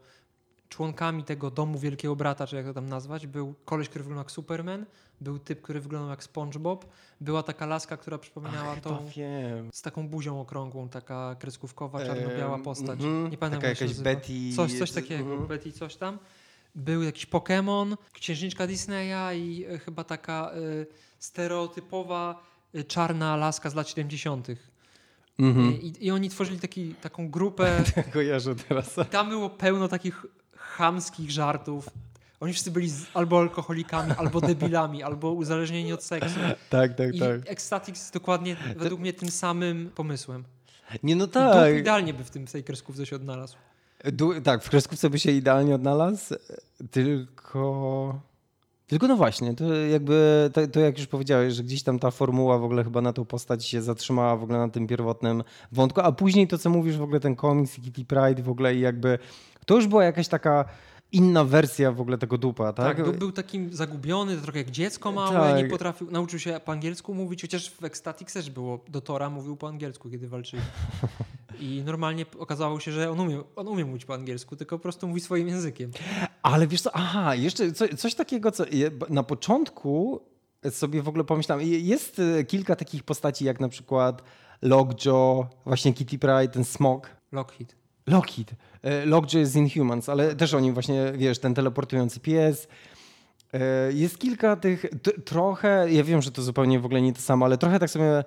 [0.69, 4.31] członkami tego domu Wielkiego Brata, czy jak to tam nazwać, był koleś, który wyglądał jak
[4.31, 4.87] Superman,
[5.21, 6.87] był typ, który wyglądał jak SpongeBob,
[7.21, 9.71] była taka laska, która przypominała Ach, tą wiem.
[9.73, 13.01] z taką buzią okrągłą, taka kreskówkowa, czarno-biała postać.
[13.01, 13.31] mhm.
[13.31, 14.11] Nie pamiętam, Taka jak jakaś nazywa.
[14.11, 14.33] Betty...
[14.57, 15.47] Coś, coś takiego, Mhm.
[15.47, 16.19] Betty coś tam.
[16.75, 20.87] Był jakiś Pokémon, księżniczka Disneya i e, chyba taka e,
[21.19, 22.43] stereotypowa
[22.75, 24.49] e, czarna laska z lat 70.
[25.39, 25.81] Mhm.
[25.81, 27.83] I, I oni tworzyli taki, taką grupę.
[28.13, 28.97] Kojarzę teraz.
[29.11, 30.27] Tam było pełno takich
[30.77, 31.91] chamskich żartów.
[32.41, 36.41] Oni wszyscy byli albo alkoholikami, albo debilami, albo uzależnieni od seksu.
[36.71, 37.41] Tak, tak, I tak.
[37.47, 40.45] Ecstatics jest dokładnie według mnie tym samym pomysłem.
[41.03, 41.77] Nie, no tak.
[41.77, 43.57] Idealnie by w tym w tej kreskówce się odnalazł.
[44.05, 46.35] Du- tak, w kreskówce by się idealnie odnalazł,
[46.91, 48.21] tylko...
[48.87, 52.59] Tylko no właśnie, to jakby, to, to jak już powiedziałeś, że gdzieś tam ta formuła
[52.59, 56.13] w ogóle chyba na tą postać się zatrzymała w ogóle na tym pierwotnym wątku, a
[56.13, 59.19] później to, co mówisz, w ogóle ten komiks i Kitty Pride w ogóle i jakby,
[59.67, 60.65] to już była jakaś taka
[61.13, 62.97] inna wersja w ogóle tego dupa, tak?
[62.97, 65.57] Tak, był takim zagubiony, trochę jak dziecko małe, Tak.
[65.65, 69.57] nie potrafił, nauczył się po angielsku mówić, chociaż w Ecstatics też było, do Tora mówił
[69.57, 70.63] po angielsku, kiedy walczyli.
[71.61, 75.09] I normalnie okazało się, że on umie, on umie mówić po angielsku, tylko po prostu
[75.09, 75.91] mówi swoim językiem.
[76.43, 78.65] Ale wiesz co, aha, jeszcze co, coś takiego, co
[79.09, 80.21] na początku
[80.71, 84.23] sobie w ogóle pomyślałem, je- jest e, kilka takich postaci, jak na przykład
[84.63, 87.11] Lockjaw, właśnie Kitty Pryde, ten Smog.
[87.33, 87.77] Lockheed.
[88.07, 88.51] Lockheed.
[88.83, 92.69] E, Lockjaw jest z Inhumans, ale też o nim właśnie, wiesz, ten teleportujący pies.
[93.55, 94.87] E, Jest kilka tych,
[95.25, 98.25] trochę, ja wiem, że to zupełnie w ogóle nie to samo, ale trochę tak sobie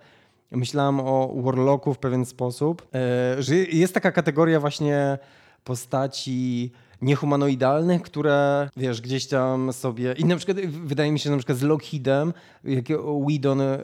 [0.51, 5.17] myślałem o Warlocku w pewien sposób, e, że jest taka kategoria właśnie
[5.63, 10.13] postaci niehumanoidalnych, które, wiesz, gdzieś tam sobie...
[10.17, 12.33] I na przykład y, wydaje mi się, że na przykład z Lockheedem,
[12.63, 12.85] jak
[13.27, 13.79] Whedon e,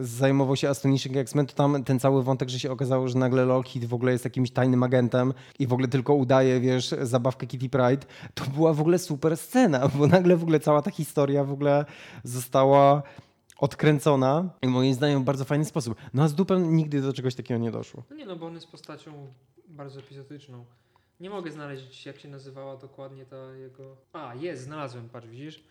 [0.00, 3.84] zajmował się Astonishing X-Men, to tam ten cały wątek, że się okazało, że nagle Lockheed
[3.84, 8.06] w ogóle jest jakimś tajnym agentem i w ogóle tylko udaje, wiesz, zabawkę Kitty Pride,
[8.34, 11.84] to była w ogóle super scena, bo nagle w ogóle cała ta historia w ogóle
[12.24, 13.02] została
[13.58, 15.94] odkręcona i moim zdaniem w bardzo fajny sposób.
[16.14, 18.02] No a z dupem nigdy do czegoś takiego nie doszło.
[18.10, 19.12] No nie no, bo on jest postacią
[19.68, 20.64] bardzo epizodyczną.
[21.20, 23.96] Nie mogę znaleźć, jak się nazywała dokładnie ta jego...
[24.12, 25.62] A, jest, znalazłem, patrz, widzisz?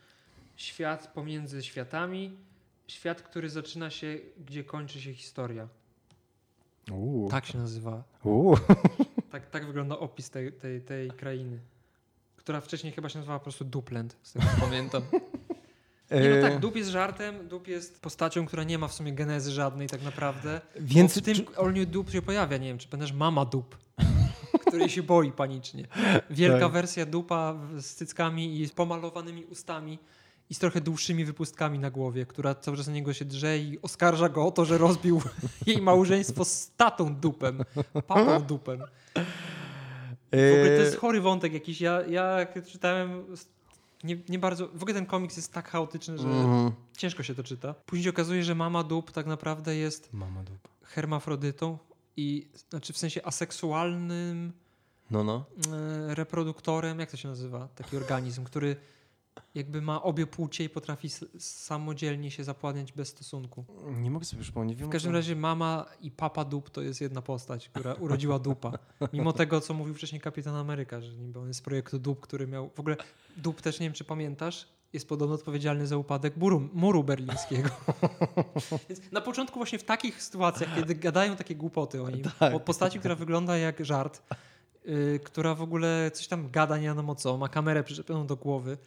[0.56, 2.38] Świat pomiędzy światami,
[2.88, 5.68] świat, który zaczyna się, gdzie kończy się historia.
[6.92, 7.30] Uuu.
[7.30, 8.04] Tak się nazywa.
[8.24, 8.58] Uuu.
[9.32, 11.60] Tak, tak wygląda opis tej, tej, tej krainy.
[12.38, 15.04] Która wcześniej chyba się nazywała po prostu Dupland, z tego pamiętam.
[16.12, 19.14] Nie no E, tak, Dup jest żartem, Dup jest postacią, która nie ma w sumie
[19.14, 20.62] genezy żadnej tak naprawdę.
[20.80, 23.78] Więc Bo w tym All New Dup się pojawia, nie wiem, czy pamiętasz Mama Dup,
[24.68, 25.88] której się boi panicznie.
[26.30, 26.72] Wielka Tak.
[26.72, 30.00] wersja Dupa z cyckami i z pomalowanymi ustami
[30.50, 33.82] i z trochę dłuższymi wypustkami na głowie, która cały czas na niego się drze i
[33.82, 35.22] oskarża go o to, że rozbił
[35.68, 37.64] jej małżeństwo z tatą Dupem,
[38.08, 38.80] papą Dupem.
[40.32, 41.82] W ogóle to jest chory wątek jakiś.
[41.82, 43.24] Ja, ja jak czytałem,
[44.04, 44.68] nie, nie bardzo.
[44.68, 46.72] W ogóle ten komiks jest tak chaotyczny, że Mhm.
[46.98, 47.74] ciężko się to czyta.
[47.86, 50.70] Później się okazuje, że mama dup tak naprawdę jest Mama dupa.
[50.84, 51.78] hermafrodytą
[52.18, 54.54] i znaczy w sensie aseksualnym
[55.12, 55.46] no, no.
[56.10, 58.76] e, reproduktorem, jak to się nazywa, taki organizm, który
[59.56, 63.66] jakby ma obie płcie i potrafi samodzielnie się zapładniać bez stosunku.
[64.02, 64.84] Nie mogę sobie przypomnieć.
[64.84, 68.80] W każdym razie mama i papa dup to jest jedna postać, która urodziła dupa.
[69.14, 72.48] Mimo tego, co mówił wcześniej Kapitan Ameryka, że niby on jest z projektu dup, który
[72.48, 72.70] miał...
[72.70, 72.98] W ogóle
[73.38, 77.70] dup też, nie wiem czy pamiętasz, jest podobno odpowiedzialny za upadek muru, muru berlińskiego.
[78.90, 82.54] Więc na początku właśnie w takich sytuacjach, kiedy gadają takie głupoty o nim, tak.
[82.54, 84.22] o postaci, która wygląda jak żart,
[84.86, 88.78] yy, która w ogóle coś tam gada nie wiadomo co, ma kamerę przyczepioną do głowy,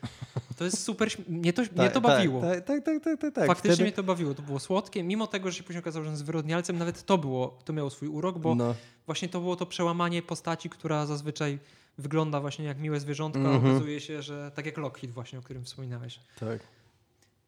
[0.56, 2.40] to jest super, mnie to, mnie to tak, bawiło.
[2.40, 3.46] Tak, tak, tak, tak, tak, tak.
[3.46, 3.82] Faktycznie Wtedy...
[3.82, 6.22] mnie to bawiło, to było słodkie, mimo tego, że się później okazało, że on jest
[6.22, 8.74] zwyrodnialcem, nawet to było, to miało swój urok, bo no.
[9.06, 11.58] właśnie to było to przełamanie postaci, która zazwyczaj
[11.98, 13.66] wygląda właśnie jak miłe zwierzątko, mm -hmm.
[13.66, 16.20] a okazuje się, że tak jak Lockheed właśnie, o którym wspominałeś.
[16.40, 16.58] Tak.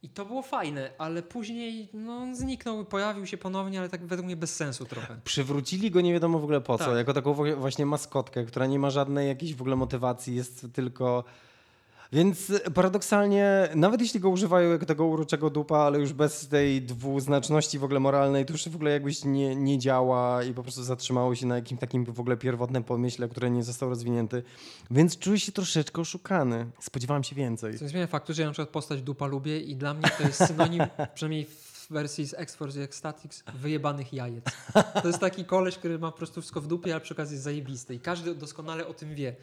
[0.02, 4.36] I to było fajne, ale później no, zniknął, pojawił się ponownie, ale tak według mnie
[4.36, 5.16] bez sensu trochę.
[5.24, 6.96] Przywrócili go nie wiadomo w ogóle po co, tak.
[6.96, 11.24] jako taką właśnie maskotkę, która nie ma żadnej jakiejś w ogóle motywacji, jest tylko
[12.12, 17.78] więc paradoksalnie, nawet jeśli go używają jako tego uroczego dupa, ale już bez tej dwuznaczności
[17.78, 21.34] w ogóle moralnej, to już w ogóle jakbyś nie, nie działa i po prostu zatrzymało
[21.34, 24.42] się na jakimś takim w ogóle pierwotnym pomyśle, które nie został rozwinięty.
[24.90, 26.66] Więc czuję się troszeczkę oszukany.
[26.80, 27.78] Spodziewałem się więcej.
[27.78, 30.22] Co nie zmienia faktu, że ja na przykład postać dupa lubię i dla mnie to
[30.22, 30.82] jest synonim,
[31.14, 34.44] przynajmniej w wersji z X-Force X Statics, wyjebanych jajec.
[35.02, 37.44] To jest taki koleś, który ma po prostu wszystko w dupie, ale przy okazji jest
[37.44, 37.94] zajebisty.
[37.94, 39.36] I każdy doskonale o tym wie.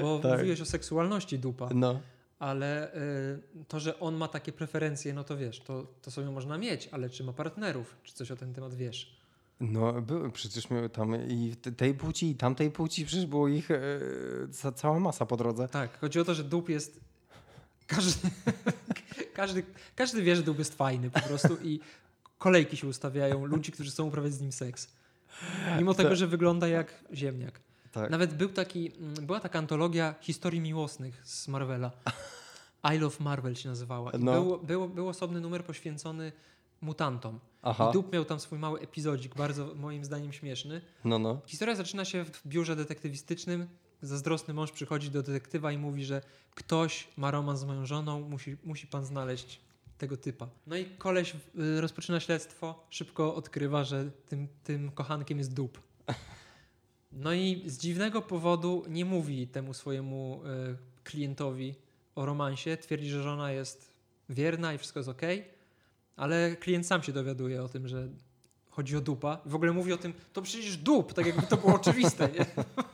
[0.00, 0.38] Bo tak.
[0.38, 1.68] mówiłeś o seksualności dupa.
[1.74, 2.00] No
[2.38, 6.58] ale y, to, że on ma takie preferencje, no to wiesz, to, to sobie można
[6.58, 9.16] mieć, ale czy ma partnerów, czy coś o ten temat wiesz?
[9.60, 14.72] No, były przecież miały tam i tej płci, i tamtej płci, przecież było ich e,
[14.74, 15.68] cała masa po drodze.
[15.68, 17.00] Tak, chodzi o to, że dup jest.
[17.86, 18.30] Każdy,
[19.34, 19.64] każdy,
[19.96, 21.80] każdy wie, że dup jest fajny po prostu i
[22.38, 24.88] kolejki się ustawiają ludzi, którzy chcą uprawiać z nim seks.
[25.78, 26.18] Mimo tego, tak.
[26.18, 27.60] że wygląda jak ziemniak.
[27.92, 28.10] Tak.
[28.10, 31.90] Nawet był taki, mm, była taka antologia historii miłosnych z Marvela.
[32.94, 34.10] I Love Marvel się nazywała.
[34.10, 34.32] I no.
[34.32, 36.32] był, był, był osobny numer poświęcony
[36.80, 37.40] mutantom.
[37.62, 37.88] Aha.
[37.90, 40.80] I Dup miał tam swój mały epizodzik, bardzo moim zdaniem śmieszny.
[41.04, 41.40] No, no.
[41.46, 43.68] Historia zaczyna się w biurze detektywistycznym.
[44.02, 46.22] Zazdrosny mąż przychodzi do detektywa i mówi, że
[46.54, 49.60] ktoś ma romans z moją żoną, musi, musi pan znaleźć
[49.98, 50.48] tego typa.
[50.66, 55.80] No i koleś y, rozpoczyna śledztwo, szybko odkrywa, że tym, tym kochankiem jest Dup.
[57.16, 61.74] No i z dziwnego powodu nie mówi temu swojemu y, klientowi
[62.14, 62.76] o romansie.
[62.76, 63.94] Twierdzi, że żona jest
[64.28, 65.22] wierna i wszystko jest ok,
[66.16, 68.08] ale klient sam się dowiaduje o tym, że
[68.76, 69.38] chodzi o dupa.
[69.46, 72.28] W ogóle mówi o tym, to przecież dup, tak jakby to było oczywiste.
[72.28, 72.46] Nie?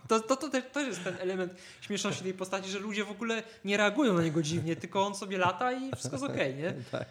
[0.09, 3.77] To, to, to, też jest ten element śmieszności tej postaci, że ludzie w ogóle nie
[3.77, 6.75] reagują na niego dziwnie, tylko on sobie lata i wszystko jest okej, okay, nie?
[6.91, 7.09] Tak.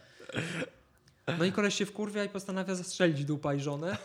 [1.40, 3.98] No i koleś się wkurwia i postanawia zastrzelić dupa i żonę,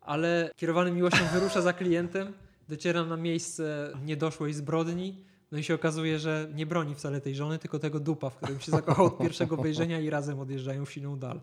[0.00, 2.32] ale kierowany miłością wyrusza za klientem,
[2.68, 7.58] dociera na miejsce niedoszłej zbrodni, no i się okazuje, że nie broni wcale tej żony,
[7.58, 11.18] tylko tego dupa, w którym się zakochał od pierwszego wejrzenia i razem odjeżdżają w siną
[11.18, 11.40] dal.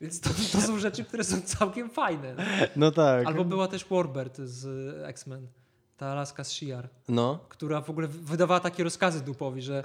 [0.00, 2.36] Więc to, to, są rzeczy, które są całkiem fajne.
[2.76, 3.26] No tak.
[3.26, 4.66] Albo była też Warbird z
[5.04, 5.48] X-Men,
[5.96, 7.38] ta Alaska z Shiar, no.
[7.48, 9.82] która w ogóle wydawała takie rozkazy dupowi, że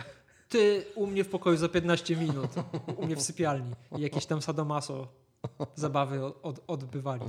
[0.49, 2.52] ty u mnie w pokoju za 15 minut,
[2.97, 5.08] u mnie w sypialni i jakieś tam sadomaso
[5.75, 7.25] zabawy od, odbywali.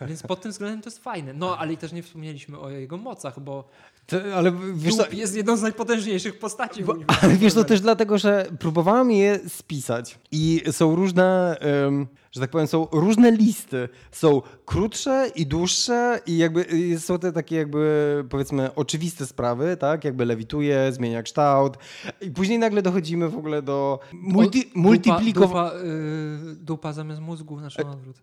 [0.00, 1.32] Więc pod tym względem to jest fajne.
[1.34, 3.68] No, ale też nie wspomnieliśmy o jego mocach, bo
[4.06, 6.84] to, ale wiesz, to, jest jedną z najpotężniejszych postaci.
[6.84, 12.40] Bo, ale wiesz, to też dlatego, że próbowałem je spisać i są różne, um, że
[12.40, 13.88] tak powiem, są różne listy.
[14.12, 20.04] Są krótsze i dłuższe i jakby y, są te takie jakby powiedzmy oczywiste sprawy, tak?
[20.04, 21.78] Jakby lewituje, zmienia kształt
[22.20, 25.70] i później nagle dochodzimy w ogóle do multi, multiplikowania...
[25.70, 28.16] Dupa, yy, dupa zamiast mózgu w naszym odwrót.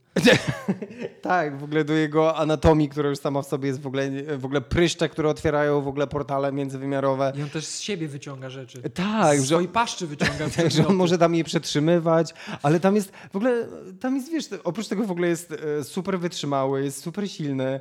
[1.22, 4.46] tak, w ogóle do jego anatomii, która już sama w sobie jest w ogóle, w
[4.46, 7.34] ogóle pryszcze, które otwierają w ogóle portale międzywymiarowe.
[7.36, 8.82] I on też z siebie wyciąga rzeczy.
[8.90, 9.40] Tak.
[9.40, 10.50] Z swojej paszczy wyciąga.
[10.58, 13.68] tak, że on może tam je przetrzymywać, ale tam jest w ogóle,
[14.00, 17.80] tam jest, wiesz, oprócz tego w ogóle jest e, super wytrzymały, jest super silny.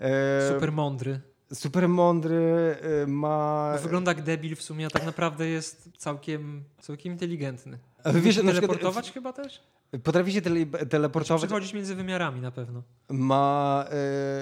[0.00, 1.20] E, super mądry.
[1.52, 3.74] Super mądry, e, ma...
[3.82, 7.78] Wygląda jak debil w sumie, a tak naprawdę jest całkiem, całkiem inteligentny.
[8.14, 9.62] Wiesz, teleportować przykład, chyba też?
[9.98, 11.42] Potrafi się tele, teleportować.
[11.42, 12.82] Przechodzić między wymiarami na pewno.
[13.08, 13.84] Ma,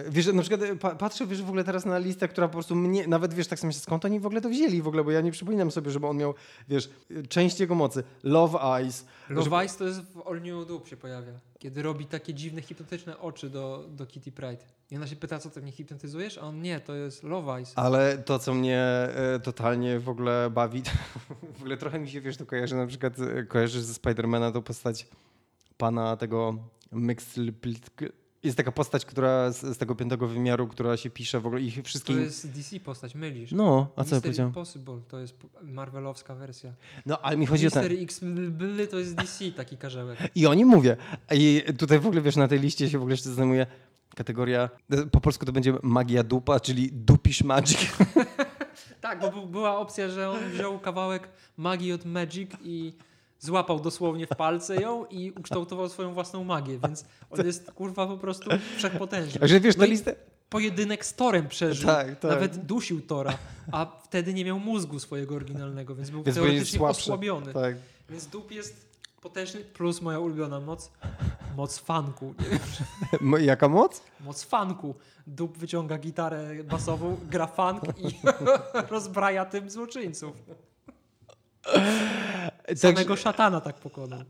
[0.05, 2.75] yy, wiesz, na przykład pa, patrzę wiesz, w ogóle teraz na listę, która po prostu
[2.75, 5.21] mnie, nawet wiesz, tak sobie skąd oni w ogóle to wzięli w ogóle, bo ja
[5.21, 6.35] nie przypominam sobie, żeby on miał,
[6.69, 6.91] wiesz,
[7.29, 8.03] część jego mocy.
[8.23, 9.07] Love Eyes.
[9.29, 13.19] Love Eyes to jest w All New Dupe się pojawia, kiedy robi takie dziwne, hipnotyczne
[13.19, 14.65] oczy do, do Kitty Pride.
[14.91, 16.39] I ona się pyta, co ty mnie hipnotyzujesz?
[16.39, 17.73] A on nie, to jest Love Eyes.
[17.77, 20.83] Ale to, co mnie y, totalnie w ogóle bawi,
[21.57, 24.63] w ogóle trochę mi się, wiesz, to kojarzy, na przykład y, kojarzysz ze Spidermana tą
[24.63, 25.07] postać
[25.79, 26.55] pana tego
[28.43, 31.83] Jest taka postać, która z, z tego piątego wymiaru, która się pisze w ogóle ich
[31.85, 32.15] wszystkie...
[32.15, 33.53] To jest DC postać, mylisz.
[33.53, 34.51] No, a co ja powiedziałem?
[34.51, 36.73] Impossible, to jest Marvelowska wersja.
[37.07, 38.03] No, ale mi chodzi o ten...
[38.03, 38.21] X
[38.91, 40.19] to jest DC, taki karzełek.
[40.35, 40.97] I o nim mówię.
[41.35, 43.67] I tutaj w ogóle, wiesz, na tej liście się w ogóle jeszcze zajmuje
[44.15, 44.71] kategoria,
[45.11, 47.79] po polsku to będzie magia dupa, czyli dupisz magic.
[49.01, 52.93] Tak, bo była opcja, że on wziął kawałek magii od Magic i
[53.39, 58.17] złapał dosłownie w palce ją i ukształtował swoją własną magię, więc on jest kurwa po
[58.19, 59.41] prostu wszechpotężny.
[59.41, 60.15] Także wiesz, No listę...
[60.49, 62.31] Pojedynek z Torem przeżył, Tak, tak.
[62.31, 63.39] nawet dusił Tora,
[63.73, 67.53] a wtedy nie miał mózgu swojego oryginalnego, więc był Więc teoretycznie osłabiony.
[67.53, 67.77] Tak.
[68.11, 68.89] Więc dup jest
[69.21, 70.91] potężny, plus moja ulubiona moc,
[71.57, 72.35] moc fanku.
[73.41, 74.03] Jaka moc?
[74.21, 74.95] moc fanku.
[75.27, 78.15] Dup wyciąga gitarę basową, gra funk i
[78.91, 80.37] rozbraja tym złoczyńców.
[82.77, 84.21] Samego szatana tak pokonał.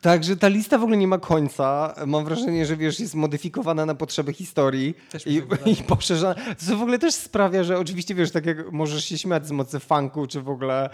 [0.00, 1.94] Także ta lista w ogóle nie ma końca.
[2.06, 4.94] Mam wrażenie, że wiesz, jest modyfikowana na potrzeby historii
[5.26, 6.34] i, tak i poszerzana.
[6.58, 9.80] Co w ogóle też sprawia, że oczywiście wiesz, tak jak możesz się śmiać z mocy
[9.80, 10.90] funku, czy w ogóle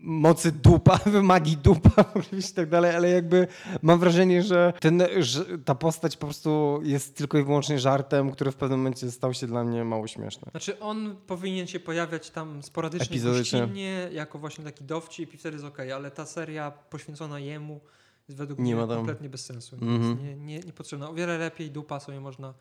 [0.00, 3.46] mocy dupa, magii dupa ogóle i tak dalej, ale jakby
[3.82, 8.50] mam wrażenie, że, ten, że ta postać po prostu jest tylko i wyłącznie żartem, który
[8.50, 10.50] w pewnym momencie stał się dla mnie mało śmieszny.
[10.50, 13.60] Znaczy on powinien się pojawiać tam sporadycznie, Epizodycznie.
[13.60, 17.80] gościnnie, jako właśnie taki dowcip i wtedy jest okej, ale ta seria poświęcona jemu
[18.28, 19.76] jest według Nie mnie kompletnie bez sensu.
[19.76, 20.02] Mhm.
[20.02, 21.10] Jest nie, nie, niepotrzebna.
[21.10, 22.54] O wiele lepiej dupa sobie można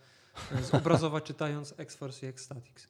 [0.52, 2.88] e, zobrazować czytając X-Force i X-Statics.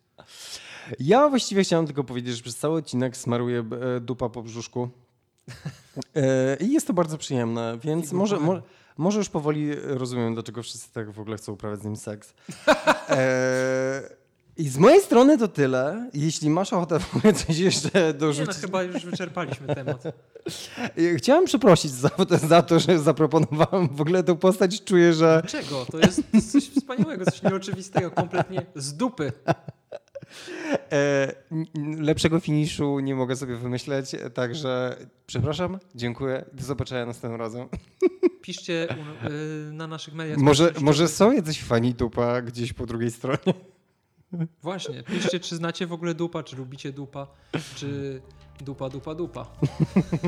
[1.00, 4.90] Ja właściwie chciałem tylko powiedzieć, że przez cały odcinek smaruję e, dupa po brzuszku.
[6.16, 8.62] E, I jest to bardzo przyjemne, więc może, mo,
[8.98, 12.34] może już powoli rozumiem, dlaczego wszyscy tak w ogóle chcą uprawiać z nim seks.
[13.10, 14.02] E,
[14.58, 16.10] I z mojej strony to tyle.
[16.14, 17.00] Jeśli masz ochotę
[17.46, 18.56] coś jeszcze Nie no, dorzucić.
[18.56, 20.04] chyba już wyczerpaliśmy temat.
[21.18, 22.10] Chciałem przeprosić za,
[22.48, 24.84] za to, że zaproponowałem w ogóle tę postać.
[24.84, 25.86] Czuję, że Dlaczego?
[25.92, 29.32] To jest coś wspaniałego, coś nieoczywistego, kompletnie z dupy.
[30.92, 31.34] E,
[31.98, 34.16] lepszego finiszu nie mogę sobie wymyśleć.
[34.16, 36.46] e, Także przepraszam, dziękuję.
[36.54, 37.68] Do zobaczenia następnym razem.
[38.42, 38.88] Piszcie
[39.70, 40.38] y, na naszych mediach.
[40.38, 43.54] Może, może są jacyś fani dupa gdzieś po drugiej stronie?
[44.62, 47.28] Właśnie, piszcie, czy znacie w ogóle dupa, czy lubicie dupa,
[47.76, 48.22] czy
[48.62, 49.46] dupa, dupa, dupa.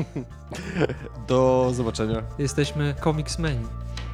[1.28, 2.22] Do zobaczenia.
[2.38, 3.64] Jesteśmy Comicsmeni.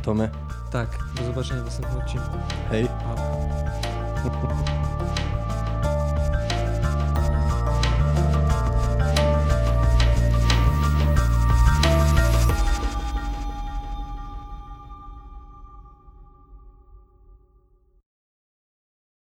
[0.03, 0.31] To my.
[0.73, 2.27] Tak, do zobaczenia w następnym odcinku.
[2.71, 2.87] Hej.
[2.87, 3.17] Pa.